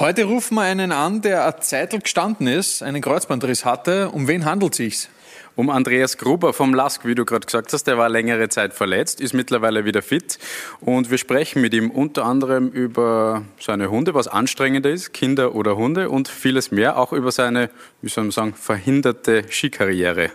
Heute 0.00 0.26
rufen 0.26 0.54
wir 0.54 0.62
einen 0.62 0.92
an, 0.92 1.22
der 1.22 1.44
eine 1.44 1.58
Zeitel 1.58 1.98
gestanden 1.98 2.46
ist, 2.46 2.84
einen 2.84 3.02
Kreuzbandriss 3.02 3.64
hatte. 3.64 4.10
Um 4.10 4.28
wen 4.28 4.44
handelt 4.44 4.74
es 4.74 4.76
sich? 4.76 5.08
Um 5.56 5.70
Andreas 5.70 6.18
Gruber 6.18 6.52
vom 6.52 6.72
LASK, 6.72 7.04
wie 7.04 7.16
du 7.16 7.24
gerade 7.24 7.46
gesagt 7.46 7.72
hast. 7.72 7.82
Der 7.88 7.98
war 7.98 8.08
längere 8.08 8.48
Zeit 8.48 8.74
verletzt, 8.74 9.20
ist 9.20 9.34
mittlerweile 9.34 9.84
wieder 9.84 10.00
fit. 10.00 10.38
Und 10.78 11.10
wir 11.10 11.18
sprechen 11.18 11.62
mit 11.62 11.74
ihm 11.74 11.90
unter 11.90 12.26
anderem 12.26 12.68
über 12.68 13.42
seine 13.58 13.90
Hunde, 13.90 14.14
was 14.14 14.28
anstrengender 14.28 14.88
ist, 14.88 15.12
Kinder 15.12 15.56
oder 15.56 15.76
Hunde 15.76 16.10
und 16.10 16.28
vieles 16.28 16.70
mehr. 16.70 16.96
Auch 16.96 17.12
über 17.12 17.32
seine, 17.32 17.68
wie 18.00 18.08
soll 18.08 18.22
man 18.22 18.30
sagen, 18.30 18.54
verhinderte 18.54 19.46
Skikarriere. 19.50 20.30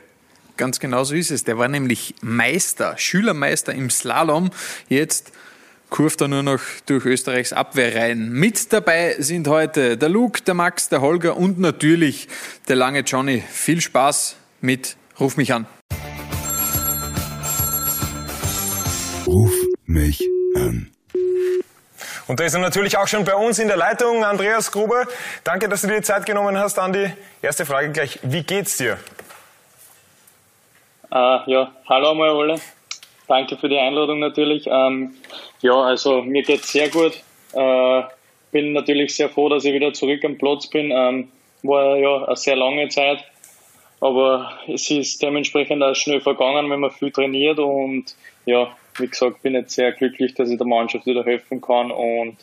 Ganz 0.57 0.81
genau 0.81 1.05
so 1.05 1.15
ist 1.15 1.31
es. 1.31 1.45
Der 1.45 1.57
war 1.57 1.69
nämlich 1.69 2.15
Meister, 2.21 2.97
Schülermeister 2.97 3.73
im 3.73 3.89
Slalom. 3.89 4.51
Jetzt 4.89 5.31
kurft 5.93 6.21
er 6.21 6.27
nur 6.27 6.41
noch 6.41 6.59
durch 6.87 7.05
Österreichs 7.05 7.53
Abwehrreihen. 7.53 8.31
Mit 8.31 8.73
dabei 8.73 9.15
sind 9.19 9.47
heute 9.47 9.95
der 9.95 10.09
Luke, 10.09 10.41
der 10.41 10.55
Max, 10.55 10.89
der 10.89 11.01
Holger 11.01 11.37
und 11.37 11.59
natürlich 11.59 12.27
der 12.67 12.75
lange 12.75 13.01
Johnny. 13.01 13.43
Viel 13.47 13.79
Spaß 13.79 14.35
mit 14.59 14.97
Ruf 15.19 15.37
mich 15.37 15.53
an. 15.53 15.67
Ruf 19.27 19.53
mich 19.85 20.27
an. 20.55 20.89
Und 22.25 22.39
da 22.39 22.45
ist 22.45 22.55
er 22.55 22.61
natürlich 22.61 22.97
auch 22.97 23.07
schon 23.07 23.23
bei 23.23 23.35
uns 23.35 23.59
in 23.59 23.67
der 23.67 23.77
Leitung, 23.77 24.25
Andreas 24.25 24.71
Gruber. 24.71 25.05
Danke, 25.43 25.69
dass 25.69 25.81
du 25.81 25.87
dir 25.87 25.97
die 25.97 26.01
Zeit 26.01 26.25
genommen 26.25 26.57
hast, 26.57 26.79
Andi. 26.79 27.13
Erste 27.43 27.67
Frage 27.67 27.91
gleich. 27.91 28.17
Wie 28.23 28.41
geht's 28.41 28.77
dir? 28.77 28.97
Uh, 31.11 31.37
ja, 31.45 31.71
hallo 31.87 32.11
einmal 32.11 32.29
alle. 32.29 32.59
Danke 33.27 33.57
für 33.57 33.69
die 33.69 33.77
Einladung 33.77 34.19
natürlich. 34.19 34.67
Ähm, 34.67 35.13
ja, 35.61 35.73
also 35.73 36.21
mir 36.21 36.43
geht 36.43 36.61
es 36.61 36.71
sehr 36.71 36.89
gut. 36.89 37.13
Äh, 37.53 38.03
bin 38.51 38.73
natürlich 38.73 39.15
sehr 39.15 39.29
froh, 39.29 39.49
dass 39.49 39.65
ich 39.65 39.73
wieder 39.73 39.93
zurück 39.93 40.23
am 40.25 40.37
Platz 40.37 40.67
bin. 40.67 40.91
Ähm, 40.91 41.29
war 41.63 41.97
ja 41.97 42.25
eine 42.25 42.35
sehr 42.35 42.55
lange 42.55 42.89
Zeit, 42.89 43.23
aber 44.01 44.51
es 44.67 44.89
ist 44.91 45.21
dementsprechend 45.23 45.81
auch 45.81 45.95
schnell 45.95 46.21
vergangen, 46.21 46.69
wenn 46.69 46.81
man 46.81 46.91
viel 46.91 47.11
trainiert 47.11 47.59
und 47.59 48.15
ja, 48.45 48.75
wie 48.97 49.07
gesagt, 49.07 49.41
bin 49.41 49.53
jetzt 49.53 49.73
sehr 49.73 49.93
glücklich, 49.93 50.33
dass 50.35 50.49
ich 50.49 50.57
der 50.57 50.67
Mannschaft 50.67 51.05
wieder 51.05 51.23
helfen 51.23 51.61
kann 51.61 51.89
und 51.89 52.35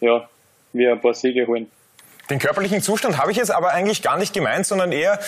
ja, 0.00 0.28
wir 0.72 0.92
ein 0.92 1.00
paar 1.00 1.14
Siege 1.14 1.46
holen. 1.46 1.70
Den 2.30 2.38
körperlichen 2.38 2.80
Zustand 2.80 3.18
habe 3.18 3.32
ich 3.32 3.36
jetzt 3.36 3.50
aber 3.50 3.72
eigentlich 3.72 4.02
gar 4.02 4.16
nicht 4.16 4.32
gemeint, 4.32 4.66
sondern 4.66 4.92
eher 4.92 5.18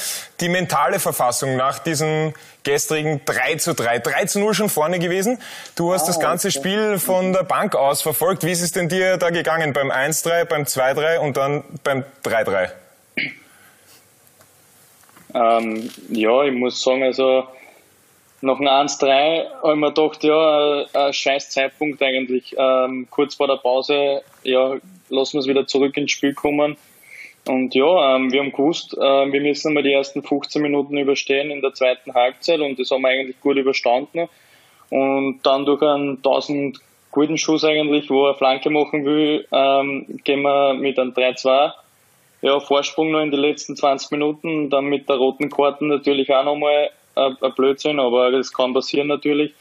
die 0.41 0.49
mentale 0.49 0.99
Verfassung 0.99 1.57
nach 1.57 1.79
diesem 1.79 2.33
gestrigen 2.63 3.21
3 3.25 3.57
zu 3.57 3.75
3. 3.75 3.99
3 3.99 4.25
zu 4.25 4.41
0 4.41 4.55
schon 4.55 4.69
vorne 4.71 4.99
gewesen. 4.99 5.39
Du 5.77 5.93
hast 5.93 6.05
oh, 6.05 6.07
das 6.07 6.21
ganze 6.21 6.49
okay. 6.49 6.59
Spiel 6.59 6.99
von 6.99 7.33
der 7.35 7.43
Bank 7.43 7.77
aus 7.77 8.01
verfolgt. 8.01 8.45
Wie 8.45 8.51
ist 8.51 8.63
es 8.63 8.73
denn 8.73 8.89
dir 8.89 9.19
da 9.19 9.31
gegangen 9.31 9.75
beim 9.75 9.91
1-3, 9.91 10.47
beim 10.47 10.63
2-3 10.63 11.19
und 11.19 11.37
dann 11.37 11.65
beim 11.85 12.05
3-3? 12.25 12.71
Ähm, 15.35 15.91
ja, 16.09 16.45
ich 16.45 16.55
muss 16.55 16.83
sagen, 16.83 17.03
also 17.03 17.47
nach 18.41 18.57
dem 18.57 18.69
1-3 18.69 19.51
habe 19.63 19.73
ich 19.73 19.79
mir 19.79 19.93
gedacht, 19.93 20.25
ja, 20.25 20.87
ein 20.95 21.13
scheiß 21.13 21.51
Zeitpunkt 21.51 22.03
eigentlich. 22.03 22.55
Ähm, 22.57 23.07
kurz 23.11 23.35
vor 23.35 23.49
der 23.49 23.57
Pause, 23.57 24.23
ja, 24.45 24.77
lassen 25.09 25.35
wir 25.35 25.41
es 25.41 25.47
wieder 25.47 25.67
zurück 25.67 25.97
ins 25.97 26.13
Spiel 26.13 26.35
kommen. 26.35 26.77
Und 27.47 27.75
ja, 27.75 28.17
ähm, 28.17 28.33
wir 28.33 28.41
haben 28.41 28.53
gewusst, 28.53 28.97
äh, 28.97 29.01
wir 29.33 29.41
müssen 29.41 29.69
einmal 29.69 29.83
die 29.83 29.93
ersten 29.93 30.23
15 30.23 30.61
Minuten 30.61 30.97
überstehen 30.97 31.51
in 31.51 31.63
der 31.63 31.75
zweiten 31.75 32.13
Halbzeit 32.15 32.61
und 32.61 32.79
das 32.79 32.91
haben 32.91 33.03
wir 33.03 33.09
eigentlich 33.09 33.41
gut 33.41 33.57
überstanden. 33.57 34.29
Und 34.91 35.41
dann 35.45 35.65
durch 35.65 35.83
einen 35.83 36.17
1000 36.17 36.79
guten 37.13 37.39
Schuss 37.39 37.65
eigentlich, 37.65 38.11
wo 38.11 38.27
er 38.27 38.35
Flanke 38.35 38.71
machen 38.71 39.05
will, 39.05 39.47
ähm, 39.53 40.21
gehen 40.25 40.43
wir 40.43 40.75
mit 40.75 40.99
einem 40.99 41.13
3-2 41.13 41.73
ja, 42.43 42.61
Vorsprung 42.61 43.11
noch 43.11 43.23
in 43.23 43.31
die 43.31 43.37
letzten 43.37 43.77
20 43.77 44.11
Minuten, 44.11 44.71
dann 44.71 44.87
mit 44.87 45.09
der 45.09 45.17
roten 45.17 45.49
Karten 45.49 45.89
natürlich 45.89 46.33
auch 46.35 46.45
nochmal 46.45 46.91
äh, 47.15 47.31
ein 47.41 47.55
Blödsinn, 47.57 47.99
aber 47.99 48.31
das 48.31 48.53
kann 48.53 48.75
passieren 48.75 49.09
natürlich. 49.09 49.55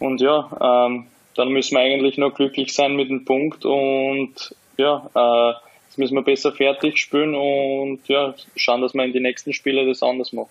Und 0.00 0.20
ja, 0.20 0.48
ähm, 0.60 1.06
dann 1.36 1.48
müssen 1.50 1.76
wir 1.76 1.82
eigentlich 1.82 2.18
noch 2.18 2.34
glücklich 2.34 2.74
sein 2.74 2.96
mit 2.96 3.10
dem 3.10 3.24
Punkt 3.24 3.64
und 3.64 4.54
ja, 4.76 5.08
äh, 5.14 5.67
müssen 5.98 6.14
wir 6.14 6.22
besser 6.22 6.52
fertig 6.52 6.98
spielen 6.98 7.34
und 7.34 8.00
ja, 8.08 8.34
schauen, 8.56 8.82
dass 8.82 8.94
wir 8.94 9.04
in 9.04 9.12
die 9.12 9.20
nächsten 9.20 9.52
Spiele 9.52 9.86
das 9.86 10.02
anders 10.02 10.32
machen. 10.32 10.50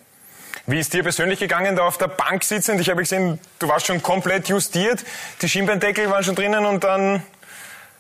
Wie 0.66 0.80
ist 0.80 0.94
dir 0.94 1.04
persönlich 1.04 1.40
gegangen, 1.40 1.76
da 1.76 1.88
auf 1.88 1.98
der 1.98 2.10
Bank 2.10 2.44
sitzend? 2.44 2.82
Ich 2.82 2.90
habe 2.90 3.02
gesehen, 3.02 3.40
du 3.60 3.70
warst 3.70 3.88
schon 3.88 4.02
komplett 4.04 4.50
justiert, 4.50 5.04
die 5.42 5.48
Schienbeindeckel 5.48 6.10
waren 6.10 6.24
schon 6.24 6.36
drinnen 6.36 6.66
und 6.66 6.84
dann 6.84 7.24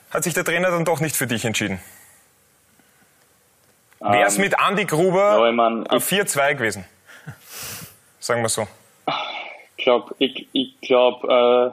hat 0.09 0.23
sich 0.23 0.33
der 0.33 0.43
Trainer 0.43 0.69
dann 0.69 0.83
doch 0.83 0.99
nicht 0.99 1.15
für 1.15 1.27
dich 1.27 1.45
entschieden. 1.45 1.79
Ähm, 4.01 4.11
Wäre 4.11 4.27
es 4.27 4.37
mit 4.37 4.55
Andy 4.67 4.85
Gruber 4.85 5.37
ja, 5.39 5.49
ich 5.49 5.55
mein, 5.55 5.85
4-2 5.85 6.55
gewesen? 6.55 6.85
Sagen 8.19 8.41
wir 8.41 8.49
so. 8.49 8.67
Ich 9.77 9.83
glaube, 9.83 10.15
ich, 10.19 10.47
ich 10.51 10.81
glaub, 10.81 11.23
äh, 11.23 11.71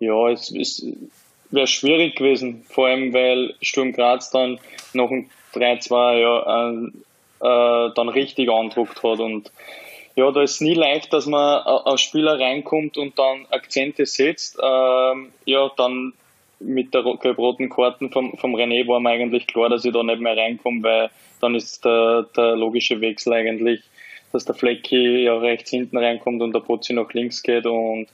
ja, 0.00 0.28
es 0.30 0.50
ist 0.50 0.84
wäre 1.50 1.66
schwierig 1.66 2.16
gewesen, 2.16 2.64
vor 2.68 2.88
allem 2.88 3.12
weil 3.12 3.54
Sturm 3.62 3.92
Graz 3.92 4.30
dann 4.30 4.58
noch 4.92 5.10
ein 5.10 5.30
3-2 5.54 6.18
ja, 6.18 6.70
äh, 6.70 6.86
äh, 7.40 7.92
dann 7.94 8.08
richtig 8.08 8.50
andruckt 8.50 9.02
hat 9.02 9.20
und 9.20 9.50
ja, 10.18 10.32
da 10.32 10.42
ist 10.42 10.60
nie 10.60 10.74
leicht, 10.74 11.12
dass 11.12 11.26
man 11.26 11.60
als 11.62 12.00
Spieler 12.00 12.40
reinkommt 12.40 12.98
und 12.98 13.16
dann 13.20 13.46
Akzente 13.50 14.04
setzt. 14.04 14.58
Ähm, 14.60 15.30
ja, 15.44 15.70
dann 15.76 16.12
mit 16.58 16.92
der 16.92 17.04
gelb-roten 17.22 17.68
Karten 17.68 18.10
vom, 18.10 18.36
vom 18.36 18.56
René 18.56 18.84
war 18.88 18.98
mir 18.98 19.10
eigentlich 19.10 19.46
klar, 19.46 19.68
dass 19.68 19.84
ich 19.84 19.92
da 19.92 20.02
nicht 20.02 20.20
mehr 20.20 20.36
reinkomme, 20.36 20.82
weil 20.82 21.10
dann 21.40 21.54
ist 21.54 21.84
der, 21.84 22.26
der 22.36 22.56
logische 22.56 23.00
Wechsel 23.00 23.32
eigentlich, 23.32 23.80
dass 24.32 24.44
der 24.44 24.56
Flecki 24.56 25.22
ja 25.22 25.38
rechts 25.38 25.70
hinten 25.70 25.98
reinkommt 25.98 26.42
und 26.42 26.52
der 26.52 26.60
Pozzi 26.60 26.94
nach 26.94 27.12
links 27.12 27.44
geht 27.44 27.66
und 27.66 28.08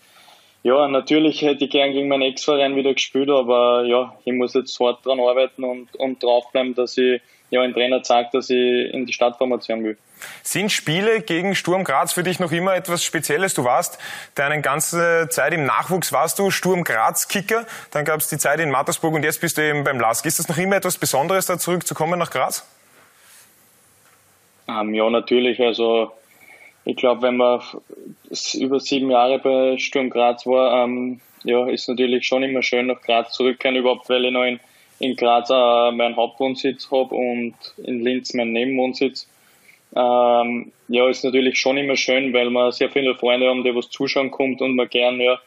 ja, 0.65 0.89
natürlich 0.89 1.43
hätte 1.43 1.67
ich 1.67 1.71
gern 1.71 1.93
gegen 1.93 2.09
meinen 2.09 2.23
Ex-Verein 2.23 2.75
wieder 2.75 2.95
gespielt, 2.95 3.29
aber 3.29 3.85
ja, 3.85 4.17
ich 4.25 4.33
muss 4.33 4.55
jetzt 4.55 4.81
hart 4.81 5.05
dran 5.05 5.21
arbeiten 5.21 5.63
und, 5.63 5.95
und 5.97 6.23
draufbleiben, 6.23 6.75
dass 6.75 6.97
ich 6.97 7.21
ja 7.51 7.61
ein 7.61 7.75
Trainer 7.75 8.03
zeigt, 8.03 8.33
dass 8.33 8.49
ich 8.49 8.93
in 8.95 9.05
die 9.05 9.13
Stadtformation 9.13 9.85
will. 9.85 9.99
Sind 10.43 10.73
Spiele 10.73 11.21
gegen 11.21 11.55
Sturm 11.55 11.85
Graz 11.85 12.15
für 12.15 12.23
dich 12.23 12.41
noch 12.41 12.51
immer 12.51 12.75
etwas 12.75 13.05
Spezielles? 13.05 13.53
Du 13.53 13.65
warst 13.65 13.99
deine 14.37 14.63
ganze 14.63 15.29
Zeit 15.29 15.53
im 15.53 15.67
Nachwuchs, 15.67 16.15
warst 16.15 16.39
du 16.39 16.51
Sturm 16.51 16.83
Graz 16.83 17.29
Kicker, 17.29 17.67
dann 17.91 18.07
gab 18.07 18.21
es 18.21 18.31
die 18.31 18.39
Zeit 18.39 18.59
in 18.59 18.71
Mattersburg 18.71 19.13
und 19.13 19.23
jetzt 19.23 19.43
bist 19.43 19.59
du 19.59 19.63
eben 19.63 19.85
beim 19.85 20.01
LASK. 20.01 20.25
Ist 20.25 20.39
das 20.39 20.49
noch 20.49 20.57
immer 20.57 20.77
etwas 20.77 20.97
Besonderes, 20.97 21.45
da 21.45 21.59
zurückzukommen 21.59 22.19
nach 22.19 22.31
Graz? 22.31 22.67
Ähm, 24.67 24.95
ja, 24.95 25.11
natürlich. 25.11 25.61
Also 25.61 26.11
ich 26.85 26.97
glaube, 26.97 27.23
wenn 27.23 27.37
man 27.37 27.61
über 28.55 28.81
sieben 28.81 29.11
Jahre 29.11 29.39
bei 29.39 29.79
Sturm 29.79 30.11
Graz 30.11 30.47
war, 30.47 30.85
ähm, 30.85 31.21
ja, 31.45 31.67
ist 31.69 31.89
natürlich 31.89 32.27
schon 32.27 32.43
immer 32.43 32.63
schön 32.63 32.87
nach 32.87 33.01
Graz 33.01 33.33
zurückkehren, 33.33 33.77
überhaupt 33.77 34.09
weil 34.09 34.25
ich 34.25 34.33
noch 34.33 34.45
in, 34.45 34.61
in 34.99 35.17
Graz 35.17 35.51
äh, 35.51 35.93
meinen 35.93 36.17
Hauptwohnsitz 36.17 36.91
habe 36.91 37.15
und 37.15 37.55
in 37.79 38.03
Linz 38.03 38.35
meinen 38.35 38.53
Nebenwohnsitz. 38.53 39.29
Ähm, 39.97 40.73
ja, 40.89 41.09
ist 41.09 41.25
natürlich 41.25 41.59
schon 41.59 41.77
immer 41.77 41.97
schön, 41.97 42.33
weil 42.33 42.51
man 42.51 42.73
sehr 42.73 42.91
viele 42.91 43.15
Freunde 43.15 43.49
haben, 43.49 43.63
die 43.63 43.75
was 43.75 43.91
zuschauen 43.91 44.31
kommt 44.31 44.61
und 44.61 44.75
man 44.75 44.89
gern 44.89 45.21
ja 45.21 45.39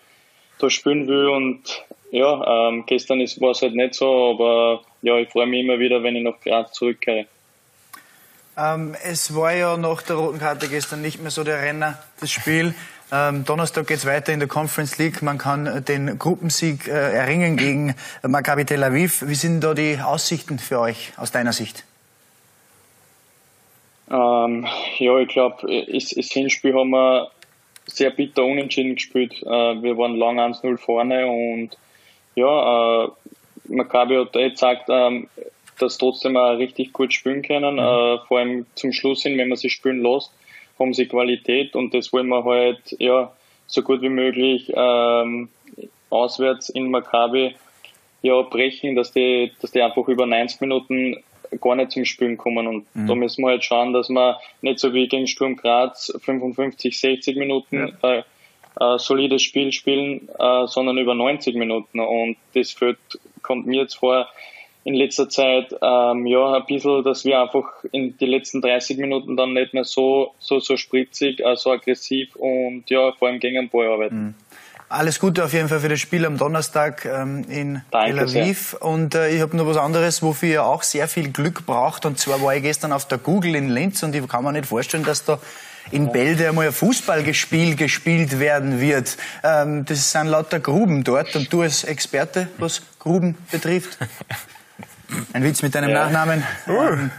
da 0.60 0.70
spielen 0.70 1.08
will 1.08 1.28
und 1.28 1.86
ja, 2.12 2.70
ähm, 2.70 2.86
gestern 2.88 3.20
war 3.20 3.52
es 3.52 3.62
halt 3.62 3.76
nicht 3.76 3.94
so, 3.94 4.32
aber 4.32 4.82
ja, 5.02 5.18
ich 5.18 5.30
freue 5.30 5.46
mich 5.46 5.64
immer 5.64 5.78
wieder, 5.78 6.02
wenn 6.02 6.16
ich 6.16 6.24
nach 6.24 6.40
Graz 6.40 6.72
zurückkehre. 6.74 7.28
Ähm, 8.58 8.96
es 9.04 9.36
war 9.36 9.54
ja 9.54 9.78
nach 9.78 10.02
der 10.02 10.16
roten 10.16 10.40
Karte 10.40 10.68
gestern 10.68 11.02
nicht 11.02 11.22
mehr 11.22 11.30
so 11.30 11.44
der 11.44 11.62
Renner, 11.62 12.00
das 12.20 12.32
Spiel. 12.32 12.74
Ähm, 13.12 13.46
Donnerstag 13.46 13.88
geht 13.88 13.98
es 13.98 14.06
weiter 14.06 14.34
in 14.34 14.40
der 14.40 14.48
Conference 14.48 14.98
League. 14.98 15.22
Man 15.22 15.38
kann 15.38 15.86
den 15.86 16.18
Gruppensieg 16.18 16.88
äh, 16.88 16.92
erringen 16.92 17.56
gegen 17.56 17.96
Maccabi 18.24 18.66
Tel 18.66 18.84
Aviv. 18.84 19.24
Wie 19.28 19.36
sind 19.36 19.62
da 19.62 19.74
die 19.74 20.00
Aussichten 20.04 20.58
für 20.58 20.80
euch 20.80 21.14
aus 21.18 21.32
deiner 21.32 21.54
Sicht? 21.54 21.86
Ähm, 24.10 24.66
ja, 24.98 25.20
ich 25.20 25.30
glaube, 25.30 25.86
das 25.92 26.32
Hinspiel 26.32 26.74
haben 26.74 26.90
wir 26.90 27.30
sehr 27.86 28.10
bitter 28.10 28.44
unentschieden 28.44 28.96
gespielt. 28.96 29.34
Äh, 29.44 29.82
wir 29.82 29.98
waren 29.98 30.16
lang 30.16 30.40
1-0 30.40 30.78
vorne 30.78 31.28
und 31.28 31.78
ja, 32.36 33.06
äh, 33.06 33.10
Maccabi 33.70 34.16
hat 34.16 34.36
eh 34.36 34.50
gesagt, 34.50 34.86
ähm, 34.90 35.30
das 35.80 35.98
trotzdem 35.98 36.38
auch 36.38 36.58
richtig 36.58 36.94
gut 36.94 37.14
spielen 37.14 37.42
können. 37.42 37.76
Mhm. 37.76 37.80
Äh, 37.80 38.18
vor 38.28 38.40
allem 38.40 38.66
zum 38.76 38.92
Schluss 38.94 39.24
hin, 39.24 39.38
wenn 39.38 39.50
man 39.50 39.58
sie 39.58 39.70
spielen 39.70 40.02
lässt, 40.02 40.32
haben 40.80 40.94
sie 40.94 41.08
Qualität 41.08 41.76
und 41.76 41.94
das 41.94 42.14
wollen 42.14 42.28
wir 42.28 42.44
halt 42.44 42.96
ja 43.00 43.32
so 43.66 43.82
gut 43.82 44.02
wie 44.02 44.10
möglich 44.10 44.72
ähm, 44.76 45.50
auswärts 46.10 46.70
in 46.70 46.90
Maccabi 46.90 47.56
ja 48.22 48.42
brechen, 48.42 48.96
dass 48.96 49.12
die, 49.12 49.52
dass 49.62 49.72
die 49.72 49.82
einfach 49.82 50.08
über 50.08 50.26
90 50.26 50.62
Minuten 50.62 51.18
gar 51.62 51.76
nicht 51.76 51.92
zum 51.92 52.06
Spielen 52.06 52.38
kommen. 52.38 52.68
Und 52.68 52.96
mhm. 52.96 53.08
da 53.08 53.16
müssen 53.16 53.44
wir 53.44 53.50
halt 53.50 53.64
schauen, 53.64 53.94
dass 53.94 54.10
wir 54.10 54.40
nicht 54.62 54.80
so 54.80 54.94
wie 54.94 55.08
gegen 55.08 55.28
Sturm 55.28 55.56
Graz 55.56 56.14
55, 56.20 56.98
60 56.98 57.38
Minuten 57.38 57.94
ja. 58.02 58.10
äh, 58.14 58.24
äh, 58.80 59.00
solides 59.00 59.42
Spiel 59.42 59.72
spielen, 59.72 60.30
äh, 60.38 60.68
sondern 60.68 60.98
über 60.98 61.16
90 61.16 61.56
Minuten. 61.56 62.00
Und 62.00 62.38
das 62.54 62.72
fehlt, 62.72 62.98
kommt 63.42 63.66
mir 63.66 63.82
jetzt 63.82 63.96
vor, 63.96 64.28
in 64.88 64.94
letzter 64.94 65.28
Zeit 65.28 65.76
ähm, 65.82 66.26
ja 66.28 66.54
ein 66.54 66.66
bisschen, 66.66 67.04
dass 67.04 67.26
wir 67.26 67.42
einfach 67.42 67.66
in 67.92 68.18
die 68.18 68.26
letzten 68.26 68.62
30 68.62 68.98
Minuten 68.98 69.36
dann 69.36 69.52
nicht 69.52 69.74
mehr 69.74 69.84
so 69.84 70.34
so 70.40 70.62
so 70.62 70.78
spritzig, 70.78 71.42
äh, 71.42 71.58
so 71.58 71.72
aggressiv 71.72 72.38
und 72.38 72.86
ja 72.88 73.12
vor 73.12 73.28
allem 73.28 73.42
gegen 73.42 73.56
den 73.56 73.70
Ball 73.70 73.88
arbeiten. 73.88 74.16
Mhm. 74.16 74.34
Alles 74.88 75.20
Gute 75.20 75.44
auf 75.44 75.52
jeden 75.52 75.68
Fall 75.68 75.82
für 75.82 75.90
das 75.90 76.00
Spiel 76.00 76.26
am 76.26 76.38
Donnerstag 76.38 77.04
ähm, 77.04 77.44
in 77.50 77.82
Danke 77.92 78.12
Tel 78.12 78.20
Aviv. 78.20 78.70
Sehr. 78.70 78.82
Und 78.82 79.14
äh, 79.14 79.30
ich 79.36 79.42
habe 79.42 79.58
noch 79.58 79.68
was 79.68 79.76
anderes, 79.76 80.24
wofür 80.24 80.50
ihr 80.50 80.66
auch 80.66 80.84
sehr 80.84 81.10
viel 81.10 81.34
Glück 81.34 81.66
braucht. 81.66 82.06
Und 82.06 82.18
zwar 82.18 82.42
war 82.42 82.56
ich 82.56 82.64
gestern 82.64 82.94
auf 82.94 83.06
der 83.06 83.18
Google 83.18 83.56
in 83.56 83.68
Linz 83.68 84.02
und 84.04 84.16
ich 84.16 84.26
kann 84.30 84.46
mir 84.46 84.54
nicht 84.54 84.68
vorstellen, 84.68 85.04
dass 85.04 85.26
da 85.26 85.40
in 85.92 86.14
Bälde 86.14 86.48
einmal 86.48 86.68
ein 86.68 86.72
Fußballgespiel 86.72 87.76
gespielt 87.76 88.40
werden 88.40 88.80
wird. 88.80 89.18
Ähm, 89.44 89.84
das 89.84 90.14
sind 90.14 90.28
lauter 90.28 90.62
Gruben 90.62 91.04
dort 91.04 91.36
und 91.36 91.52
du 91.52 91.64
als 91.64 91.84
Experte, 91.84 92.48
was 92.58 92.82
Gruben 93.00 93.36
betrifft. 93.52 93.98
Ein 95.34 95.44
Witz 95.44 95.62
mit 95.62 95.76
deinem 95.76 95.90
ja. 95.90 96.06
Nachnamen. 96.06 96.44
Ähm, 96.68 97.12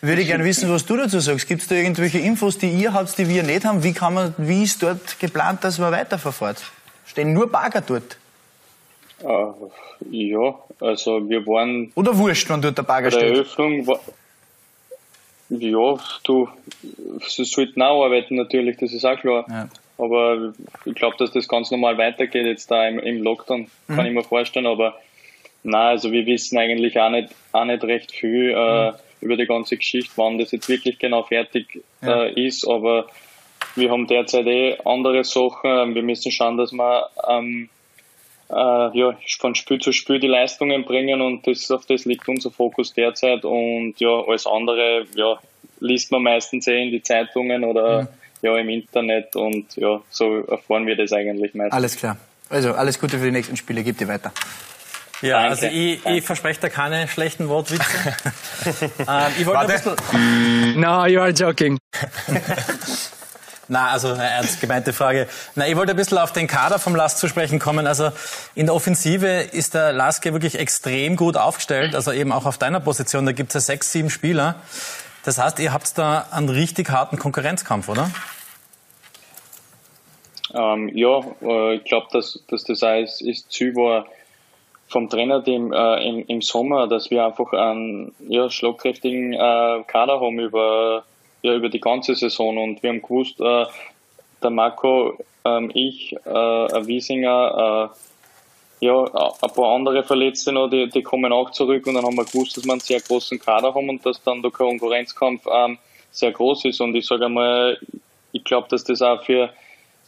würde 0.00 0.22
ich 0.22 0.28
gerne 0.28 0.44
wissen, 0.44 0.70
was 0.70 0.86
du 0.86 0.96
dazu 0.96 1.20
sagst. 1.20 1.46
Gibt 1.46 1.62
es 1.62 1.68
da 1.68 1.74
irgendwelche 1.74 2.18
Infos, 2.18 2.58
die 2.58 2.70
ihr 2.70 2.92
habt, 2.92 3.16
die 3.18 3.28
wir 3.28 3.42
nicht 3.42 3.64
haben? 3.64 3.82
Wie, 3.84 3.92
kann 3.92 4.14
man, 4.14 4.34
wie 4.38 4.62
ist 4.62 4.82
dort 4.82 5.18
geplant, 5.20 5.62
dass 5.64 5.78
man 5.78 5.92
weiterverfahrt? 5.92 6.62
Stehen 7.06 7.32
nur 7.32 7.50
Bagger 7.50 7.82
dort? 7.82 8.16
Uh, 9.22 9.70
ja, 10.10 10.54
also 10.80 11.28
wir 11.28 11.46
waren. 11.46 11.92
Oder 11.94 12.16
wurscht, 12.16 12.48
wenn 12.48 12.62
dort 12.62 12.78
der 12.78 12.84
Bagger 12.84 13.10
steht? 13.10 13.34
Eröffnung 13.34 13.86
war, 13.86 14.00
ja, 15.50 15.98
du, 16.22 16.48
sie 17.26 17.44
sollten 17.44 17.82
auch 17.82 18.04
arbeiten 18.04 18.36
natürlich, 18.36 18.76
das 18.78 18.92
ist 18.92 19.04
auch 19.04 19.18
klar. 19.18 19.44
Ja. 19.48 19.68
Aber 19.98 20.54
ich 20.84 20.94
glaube, 20.94 21.16
dass 21.18 21.32
das 21.32 21.48
ganz 21.48 21.70
normal 21.70 21.98
weitergeht 21.98 22.46
jetzt 22.46 22.70
da 22.70 22.88
im, 22.88 22.98
im 23.00 23.22
Lockdown, 23.22 23.66
mhm. 23.88 23.94
kann 23.94 24.06
ich 24.06 24.12
mir 24.12 24.24
vorstellen. 24.24 24.66
Aber 24.66 24.94
na, 25.62 25.88
also 25.88 26.12
wir 26.12 26.26
wissen 26.26 26.58
eigentlich 26.58 26.98
auch 26.98 27.10
nicht, 27.10 27.30
auch 27.52 27.64
nicht 27.64 27.84
recht 27.84 28.12
viel 28.12 28.50
äh, 28.50 28.90
mhm. 28.90 28.96
über 29.20 29.36
die 29.36 29.46
ganze 29.46 29.76
Geschichte, 29.76 30.12
wann 30.16 30.38
das 30.38 30.52
jetzt 30.52 30.68
wirklich 30.68 30.98
genau 30.98 31.22
fertig 31.22 31.82
ja. 32.02 32.24
äh, 32.24 32.46
ist. 32.46 32.66
Aber 32.66 33.06
wir 33.76 33.90
haben 33.90 34.06
derzeit 34.06 34.46
eh 34.46 34.78
andere 34.84 35.24
Sachen. 35.24 35.94
Wir 35.94 36.02
müssen 36.02 36.32
schauen, 36.32 36.56
dass 36.56 36.72
wir 36.72 37.08
ähm, 37.28 37.68
äh, 38.50 38.98
ja, 38.98 39.16
von 39.38 39.54
Spiel 39.54 39.80
zu 39.80 39.92
Spiel 39.92 40.18
die 40.18 40.26
Leistungen 40.26 40.84
bringen 40.84 41.20
und 41.20 41.46
das, 41.46 41.70
auf 41.70 41.86
das 41.86 42.04
liegt 42.04 42.28
unser 42.28 42.50
Fokus 42.50 42.94
derzeit. 42.94 43.44
Und 43.44 43.94
ja, 43.98 44.22
alles 44.26 44.46
andere 44.46 45.06
ja, 45.14 45.38
liest 45.80 46.10
man 46.10 46.22
meistens 46.22 46.66
eh 46.66 46.82
in 46.82 46.90
die 46.90 47.02
Zeitungen 47.02 47.64
oder 47.64 48.02
mhm. 48.02 48.08
ja, 48.42 48.56
im 48.56 48.68
Internet 48.70 49.36
und 49.36 49.76
ja, 49.76 50.00
so 50.10 50.38
erfahren 50.46 50.86
wir 50.86 50.96
das 50.96 51.12
eigentlich 51.12 51.54
meistens. 51.54 51.74
Alles 51.74 51.96
klar. 51.96 52.16
Also 52.48 52.72
alles 52.72 52.98
Gute 52.98 53.18
für 53.18 53.26
die 53.26 53.30
nächsten 53.30 53.56
Spiele, 53.56 53.84
gib 53.84 53.98
dir 53.98 54.08
weiter. 54.08 54.32
Ja, 55.22 55.36
Danke. 55.36 55.50
also 55.50 55.66
ich, 55.66 56.06
ich 56.06 56.24
verspreche 56.24 56.60
da 56.60 56.68
keine 56.68 57.06
schlechten 57.06 57.48
Wortwitze. 57.48 57.84
ähm, 59.00 59.32
ich 59.38 59.46
wollte 59.46 59.60
ein 59.60 59.66
bisschen... 59.66 60.80
No, 60.80 61.06
you 61.06 61.20
are 61.20 61.30
joking. 61.30 61.78
Na, 63.68 63.90
also 63.90 64.14
eine 64.14 64.28
ernst 64.28 64.60
gemeinte 64.60 64.92
Frage. 64.92 65.28
Na, 65.54 65.68
ich 65.68 65.76
wollte 65.76 65.92
ein 65.92 65.96
bisschen 65.96 66.18
auf 66.18 66.32
den 66.32 66.46
Kader 66.46 66.78
vom 66.78 66.96
Lask 66.96 67.18
zu 67.18 67.28
sprechen 67.28 67.58
kommen. 67.58 67.86
Also 67.86 68.10
in 68.54 68.66
der 68.66 68.74
Offensive 68.74 69.26
ist 69.52 69.74
der 69.74 69.92
Lask 69.92 70.24
wirklich 70.24 70.58
extrem 70.58 71.14
gut 71.16 71.36
aufgestellt. 71.36 71.94
Also 71.94 72.10
eben 72.12 72.32
auch 72.32 72.46
auf 72.46 72.58
deiner 72.58 72.80
Position, 72.80 73.26
da 73.26 73.32
gibt 73.32 73.50
es 73.50 73.54
ja 73.54 73.60
sechs, 73.60 73.92
sieben 73.92 74.10
Spieler. 74.10 74.56
Das 75.24 75.38
heißt, 75.38 75.58
ihr 75.60 75.72
habt 75.72 75.96
da 75.98 76.26
einen 76.32 76.48
richtig 76.48 76.90
harten 76.90 77.18
Konkurrenzkampf, 77.18 77.88
oder? 77.88 78.10
Ähm, 80.52 80.90
ja, 80.92 81.20
äh, 81.42 81.74
ich 81.76 81.84
glaube, 81.84 82.08
dass, 82.10 82.40
dass 82.48 82.64
das 82.64 82.82
alles 82.82 83.20
ist 83.20 83.52
Ziel 83.52 83.76
war 83.76 84.06
vom 84.90 85.08
Trainerteam 85.08 85.72
äh, 85.72 86.08
im, 86.08 86.24
im 86.26 86.42
Sommer, 86.42 86.88
dass 86.88 87.10
wir 87.10 87.24
einfach 87.24 87.52
einen 87.52 88.12
ja, 88.28 88.50
schlagkräftigen 88.50 89.32
äh, 89.32 89.84
Kader 89.86 90.20
haben 90.20 90.38
über 90.38 91.04
ja 91.42 91.54
über 91.54 91.68
die 91.68 91.80
ganze 91.80 92.14
Saison. 92.14 92.58
Und 92.58 92.82
wir 92.82 92.90
haben 92.90 93.02
gewusst, 93.02 93.40
äh, 93.40 93.66
der 94.42 94.50
Marco, 94.50 95.16
ähm, 95.44 95.70
ich, 95.74 96.12
äh, 96.24 96.86
Wiesinger, 96.86 97.90
äh, 98.80 98.86
ja, 98.86 99.04
ein 99.04 99.50
paar 99.50 99.74
andere 99.74 100.02
Verletzte 100.02 100.52
noch, 100.52 100.68
die, 100.68 100.88
die 100.88 101.02
kommen 101.02 101.32
auch 101.32 101.50
zurück. 101.50 101.86
Und 101.86 101.94
dann 101.94 102.04
haben 102.04 102.16
wir 102.16 102.24
gewusst, 102.24 102.56
dass 102.56 102.64
wir 102.64 102.72
einen 102.72 102.80
sehr 102.80 103.00
großen 103.00 103.38
Kader 103.38 103.74
haben 103.74 103.88
und 103.88 104.04
dass 104.04 104.22
dann 104.22 104.42
der 104.42 104.50
Konkurrenzkampf 104.50 105.46
ähm, 105.52 105.78
sehr 106.10 106.32
groß 106.32 106.64
ist. 106.66 106.80
Und 106.80 106.94
ich 106.94 107.06
sage 107.06 107.26
einmal, 107.26 107.78
ich 108.32 108.44
glaube, 108.44 108.68
dass 108.68 108.84
das 108.84 109.02
auch 109.02 109.22
für 109.22 109.50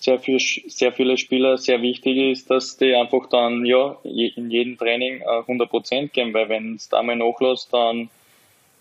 sehr, 0.03 0.19
viel, 0.19 0.39
sehr 0.41 0.93
viele 0.93 1.17
Spieler 1.17 1.59
sehr 1.59 1.81
wichtig 1.81 2.17
ist, 2.17 2.51
dass 2.51 2.77
die 2.77 2.95
einfach 2.95 3.29
dann 3.29 3.65
ja 3.65 3.97
in 4.03 4.51
jedem 4.51 4.77
Training 4.77 5.21
äh, 5.21 5.25
100% 5.25 6.09
geben, 6.09 6.35
weil 6.35 6.49
wenn 6.49 6.75
es 6.75 6.89
da 6.89 7.03
mal 7.03 7.17
nachlässt, 7.17 7.73
dann 7.73 8.11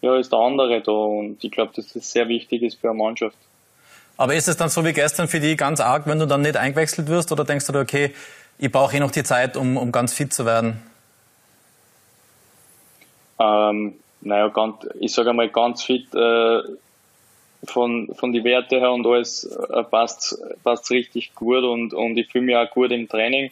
ja, 0.02 0.18
ist 0.18 0.32
der 0.32 0.40
andere 0.40 0.82
da 0.82 0.92
und 0.92 1.44
ich 1.44 1.52
glaube, 1.52 1.74
dass 1.76 1.94
das 1.94 2.12
sehr 2.12 2.28
wichtig 2.28 2.64
ist 2.64 2.80
für 2.82 2.90
eine 2.90 2.98
Mannschaft. 2.98 3.38
Aber 4.18 4.34
ist 4.34 4.48
es 4.48 4.58
dann 4.58 4.70
so 4.70 4.84
wie 4.84 4.94
gestern 4.94 5.28
für 5.28 5.40
die 5.40 5.56
ganz 5.56 5.80
arg, 5.80 6.08
wenn 6.08 6.20
du 6.20 6.26
dann 6.26 6.42
nicht 6.42 6.58
eingewechselt 6.58 7.08
wirst 7.08 7.32
oder 7.32 7.44
denkst 7.44 7.68
du 7.68 7.74
dir, 7.74 7.80
okay, 7.80 8.14
ich 8.58 8.72
brauche 8.72 8.98
eh 8.98 9.00
noch 9.00 9.12
die 9.12 9.24
Zeit, 9.24 9.58
um, 9.58 9.78
um 9.78 9.92
ganz 9.92 10.14
fit 10.14 10.34
zu 10.34 10.46
werden? 10.46 10.82
Ähm, 13.40 13.94
naja, 14.22 14.48
ganz, 14.50 14.76
ich 15.00 15.14
sage 15.14 15.32
einmal 15.32 15.50
ganz 15.50 15.84
fit 15.84 16.14
äh, 16.14 16.62
von, 17.63 18.10
von 18.16 18.34
die 18.34 18.44
Werte 18.44 18.80
her 18.80 18.92
und 18.92 19.06
alles 19.06 19.44
äh, 19.46 19.84
passt 19.84 20.38
passt 20.63 20.90
richtig 20.92 21.36
gut 21.36 21.63
und, 21.63 21.94
und 21.94 22.18
ich 22.18 22.31
fühle 22.31 22.46
mich 22.46 22.56
auch 22.56 22.69
gut 22.69 22.92
im 22.92 23.08
Training. 23.08 23.52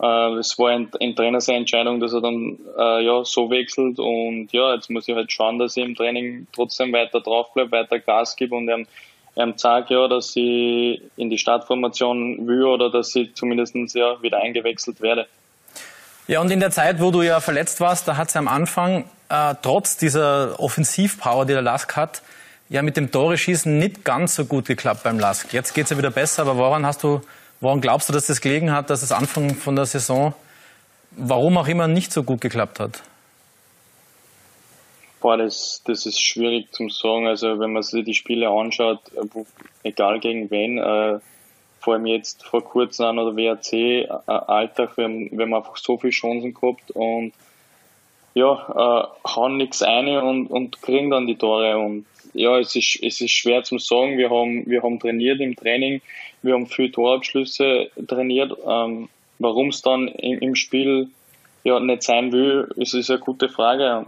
Äh, 0.00 0.32
es 0.38 0.58
war 0.58 0.70
ein, 0.70 0.90
ein 1.00 1.14
Trainer 1.14 1.40
seine 1.40 1.58
Entscheidung, 1.58 2.00
dass 2.00 2.12
er 2.12 2.20
dann 2.20 2.58
äh, 2.78 3.04
ja 3.04 3.24
so 3.24 3.50
wechselt 3.50 3.98
und 3.98 4.48
ja, 4.52 4.74
jetzt 4.74 4.90
muss 4.90 5.08
ich 5.08 5.14
halt 5.14 5.32
schauen, 5.32 5.58
dass 5.58 5.76
ich 5.76 5.84
im 5.84 5.94
Training 5.94 6.46
trotzdem 6.52 6.92
weiter 6.92 7.20
drauf 7.20 7.52
bleibe, 7.54 7.72
weiter 7.72 7.98
Gas 7.98 8.36
gebe 8.36 8.54
und 8.54 8.68
ihm, 8.68 8.86
ihm 9.36 9.56
zeige, 9.56 9.94
ja, 9.94 10.08
dass 10.08 10.34
ich 10.34 11.00
in 11.16 11.30
die 11.30 11.38
Startformation 11.38 12.46
will 12.46 12.64
oder 12.64 12.90
dass 12.90 13.14
ich 13.14 13.34
zumindest 13.34 13.74
ja 13.94 14.20
wieder 14.22 14.38
eingewechselt 14.38 15.00
werde. 15.00 15.26
Ja, 16.28 16.40
und 16.40 16.50
in 16.50 16.58
der 16.58 16.72
Zeit, 16.72 17.00
wo 17.00 17.12
du 17.12 17.22
ja 17.22 17.40
verletzt 17.40 17.80
warst, 17.80 18.08
da 18.08 18.16
hat 18.16 18.28
es 18.28 18.36
am 18.36 18.48
Anfang 18.48 19.04
äh, 19.28 19.54
trotz 19.62 19.96
dieser 19.96 20.58
Offensivpower, 20.58 21.46
die 21.46 21.52
der 21.52 21.62
Lask 21.62 21.96
hat, 21.96 22.20
ja 22.68 22.82
mit 22.82 22.96
dem 22.96 23.10
Tore-Schießen 23.10 23.78
nicht 23.78 24.04
ganz 24.04 24.34
so 24.34 24.44
gut 24.44 24.66
geklappt 24.66 25.02
beim 25.02 25.18
Lask. 25.18 25.52
Jetzt 25.52 25.74
geht's 25.74 25.90
ja 25.90 25.98
wieder 25.98 26.10
besser, 26.10 26.42
aber 26.42 26.56
woran 26.56 26.84
hast 26.84 27.02
du 27.02 27.20
Woran 27.60 27.80
glaubst 27.80 28.08
du, 28.08 28.12
dass 28.12 28.26
das 28.26 28.40
gelegen 28.40 28.72
hat, 28.72 28.90
dass 28.90 29.02
es 29.02 29.12
Anfang 29.12 29.54
von 29.54 29.76
der 29.76 29.86
Saison, 29.86 30.34
warum 31.12 31.56
auch 31.56 31.68
immer, 31.68 31.88
nicht 31.88 32.12
so 32.12 32.22
gut 32.22 32.40
geklappt 32.40 32.80
hat? 32.80 33.02
Boah, 35.20 35.38
das, 35.38 35.82
das 35.86 36.04
ist 36.04 36.20
schwierig 36.20 36.72
zu 36.72 36.88
sagen. 36.90 37.26
Also 37.26 37.58
wenn 37.58 37.72
man 37.72 37.82
sich 37.82 38.04
die 38.04 38.14
Spiele 38.14 38.50
anschaut, 38.50 39.00
egal 39.82 40.20
gegen 40.20 40.50
wen, 40.50 40.78
äh, 40.78 41.18
vor 41.80 41.94
allem 41.94 42.06
jetzt 42.06 42.44
vor 42.44 42.62
kurzem 42.62 43.06
an 43.06 43.18
oder 43.18 43.36
WRC, 43.36 43.72
äh, 43.72 44.08
Alltag, 44.26 44.96
wir 44.98 45.04
haben, 45.04 45.30
wir 45.30 45.44
einfach 45.44 45.76
so 45.76 45.96
viele 45.96 46.10
Chancen 46.10 46.52
gehabt 46.52 46.90
und 46.90 47.32
ja, 48.34 48.52
äh, 48.52 49.28
hauen 49.28 49.56
nichts 49.56 49.82
ein 49.82 50.08
und, 50.08 50.48
und 50.48 50.82
kriegen 50.82 51.10
dann 51.10 51.26
die 51.26 51.38
Tore. 51.38 51.78
Und 51.78 52.04
ja, 52.36 52.58
es 52.58 52.76
ist, 52.76 52.98
es 53.02 53.20
ist 53.20 53.32
schwer 53.32 53.62
zu 53.62 53.78
sagen. 53.78 54.18
Wir 54.18 54.30
haben, 54.30 54.66
wir 54.66 54.82
haben 54.82 55.00
trainiert 55.00 55.40
im 55.40 55.56
Training, 55.56 56.00
wir 56.42 56.54
haben 56.54 56.66
viel 56.66 56.90
Torabschlüsse 56.90 57.90
trainiert. 58.06 58.52
Ähm, 58.66 59.08
Warum 59.38 59.68
es 59.68 59.82
dann 59.82 60.08
im, 60.08 60.38
im, 60.38 60.54
Spiel 60.54 61.08
ja 61.62 61.78
nicht 61.78 62.02
sein 62.02 62.32
will, 62.32 62.72
ist, 62.76 62.94
ist 62.94 63.10
eine 63.10 63.18
gute 63.18 63.50
Frage. 63.50 64.06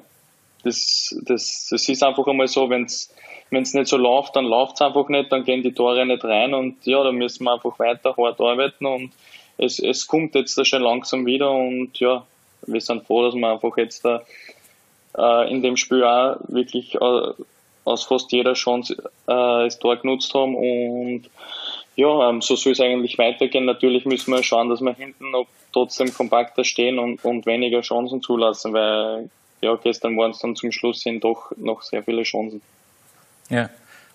Das, 0.64 1.14
das, 1.24 1.68
das 1.70 1.88
ist 1.88 2.02
einfach 2.02 2.26
einmal 2.26 2.48
so, 2.48 2.70
wenn 2.70 2.84
es 2.84 3.14
wenn 3.50 3.62
es 3.62 3.74
nicht 3.74 3.88
so 3.88 3.96
läuft, 3.96 4.36
dann 4.36 4.44
läuft 4.44 4.74
es 4.74 4.82
einfach 4.82 5.08
nicht, 5.08 5.32
dann 5.32 5.44
gehen 5.44 5.62
die 5.62 5.72
Tore 5.72 6.04
nicht 6.04 6.24
rein 6.24 6.54
und 6.54 6.84
ja, 6.84 7.02
da 7.02 7.12
müssen 7.12 7.44
wir 7.44 7.54
einfach 7.54 7.78
weiter 7.78 8.14
hart 8.16 8.40
arbeiten 8.40 8.84
und 8.84 9.12
es, 9.56 9.78
es 9.78 10.06
kommt 10.06 10.34
jetzt 10.34 10.56
da 10.58 10.64
schon 10.64 10.82
langsam 10.82 11.24
wieder 11.24 11.50
und 11.50 11.98
ja, 11.98 12.26
wir 12.66 12.80
sind 12.80 13.06
froh, 13.06 13.24
dass 13.24 13.34
wir 13.34 13.48
einfach 13.48 13.76
jetzt 13.76 14.04
da 14.04 14.22
äh, 15.16 15.50
in 15.50 15.62
dem 15.62 15.76
Spiel 15.76 16.04
auch 16.04 16.36
wirklich 16.48 16.94
äh, 16.94 17.32
aus 17.88 18.04
fast 18.04 18.30
jeder 18.32 18.54
Chance 18.54 18.94
äh, 18.94 19.04
das 19.26 19.78
Tor 19.78 19.96
genutzt 19.96 20.32
haben 20.34 20.54
und 20.54 21.22
ja, 21.96 22.28
ähm, 22.28 22.40
so 22.42 22.54
soll 22.54 22.72
es 22.72 22.80
eigentlich 22.80 23.18
weitergehen. 23.18 23.64
Natürlich 23.64 24.04
müssen 24.04 24.32
wir 24.32 24.42
schauen, 24.44 24.68
dass 24.68 24.80
wir 24.80 24.94
hinten 24.94 25.32
noch 25.32 25.48
trotzdem 25.72 26.14
kompakter 26.14 26.62
stehen 26.62 26.98
und, 26.98 27.24
und 27.24 27.44
weniger 27.44 27.80
Chancen 27.80 28.22
zulassen, 28.22 28.72
weil 28.72 29.28
ja, 29.60 29.74
gestern 29.74 30.16
waren 30.16 30.30
es 30.30 30.38
dann 30.38 30.54
zum 30.54 30.70
Schluss 30.70 31.02
hin 31.02 31.18
doch 31.18 31.50
noch 31.56 31.82
sehr 31.82 32.04
viele 32.04 32.22
Chancen. 32.22 32.62
Ja. 33.50 33.68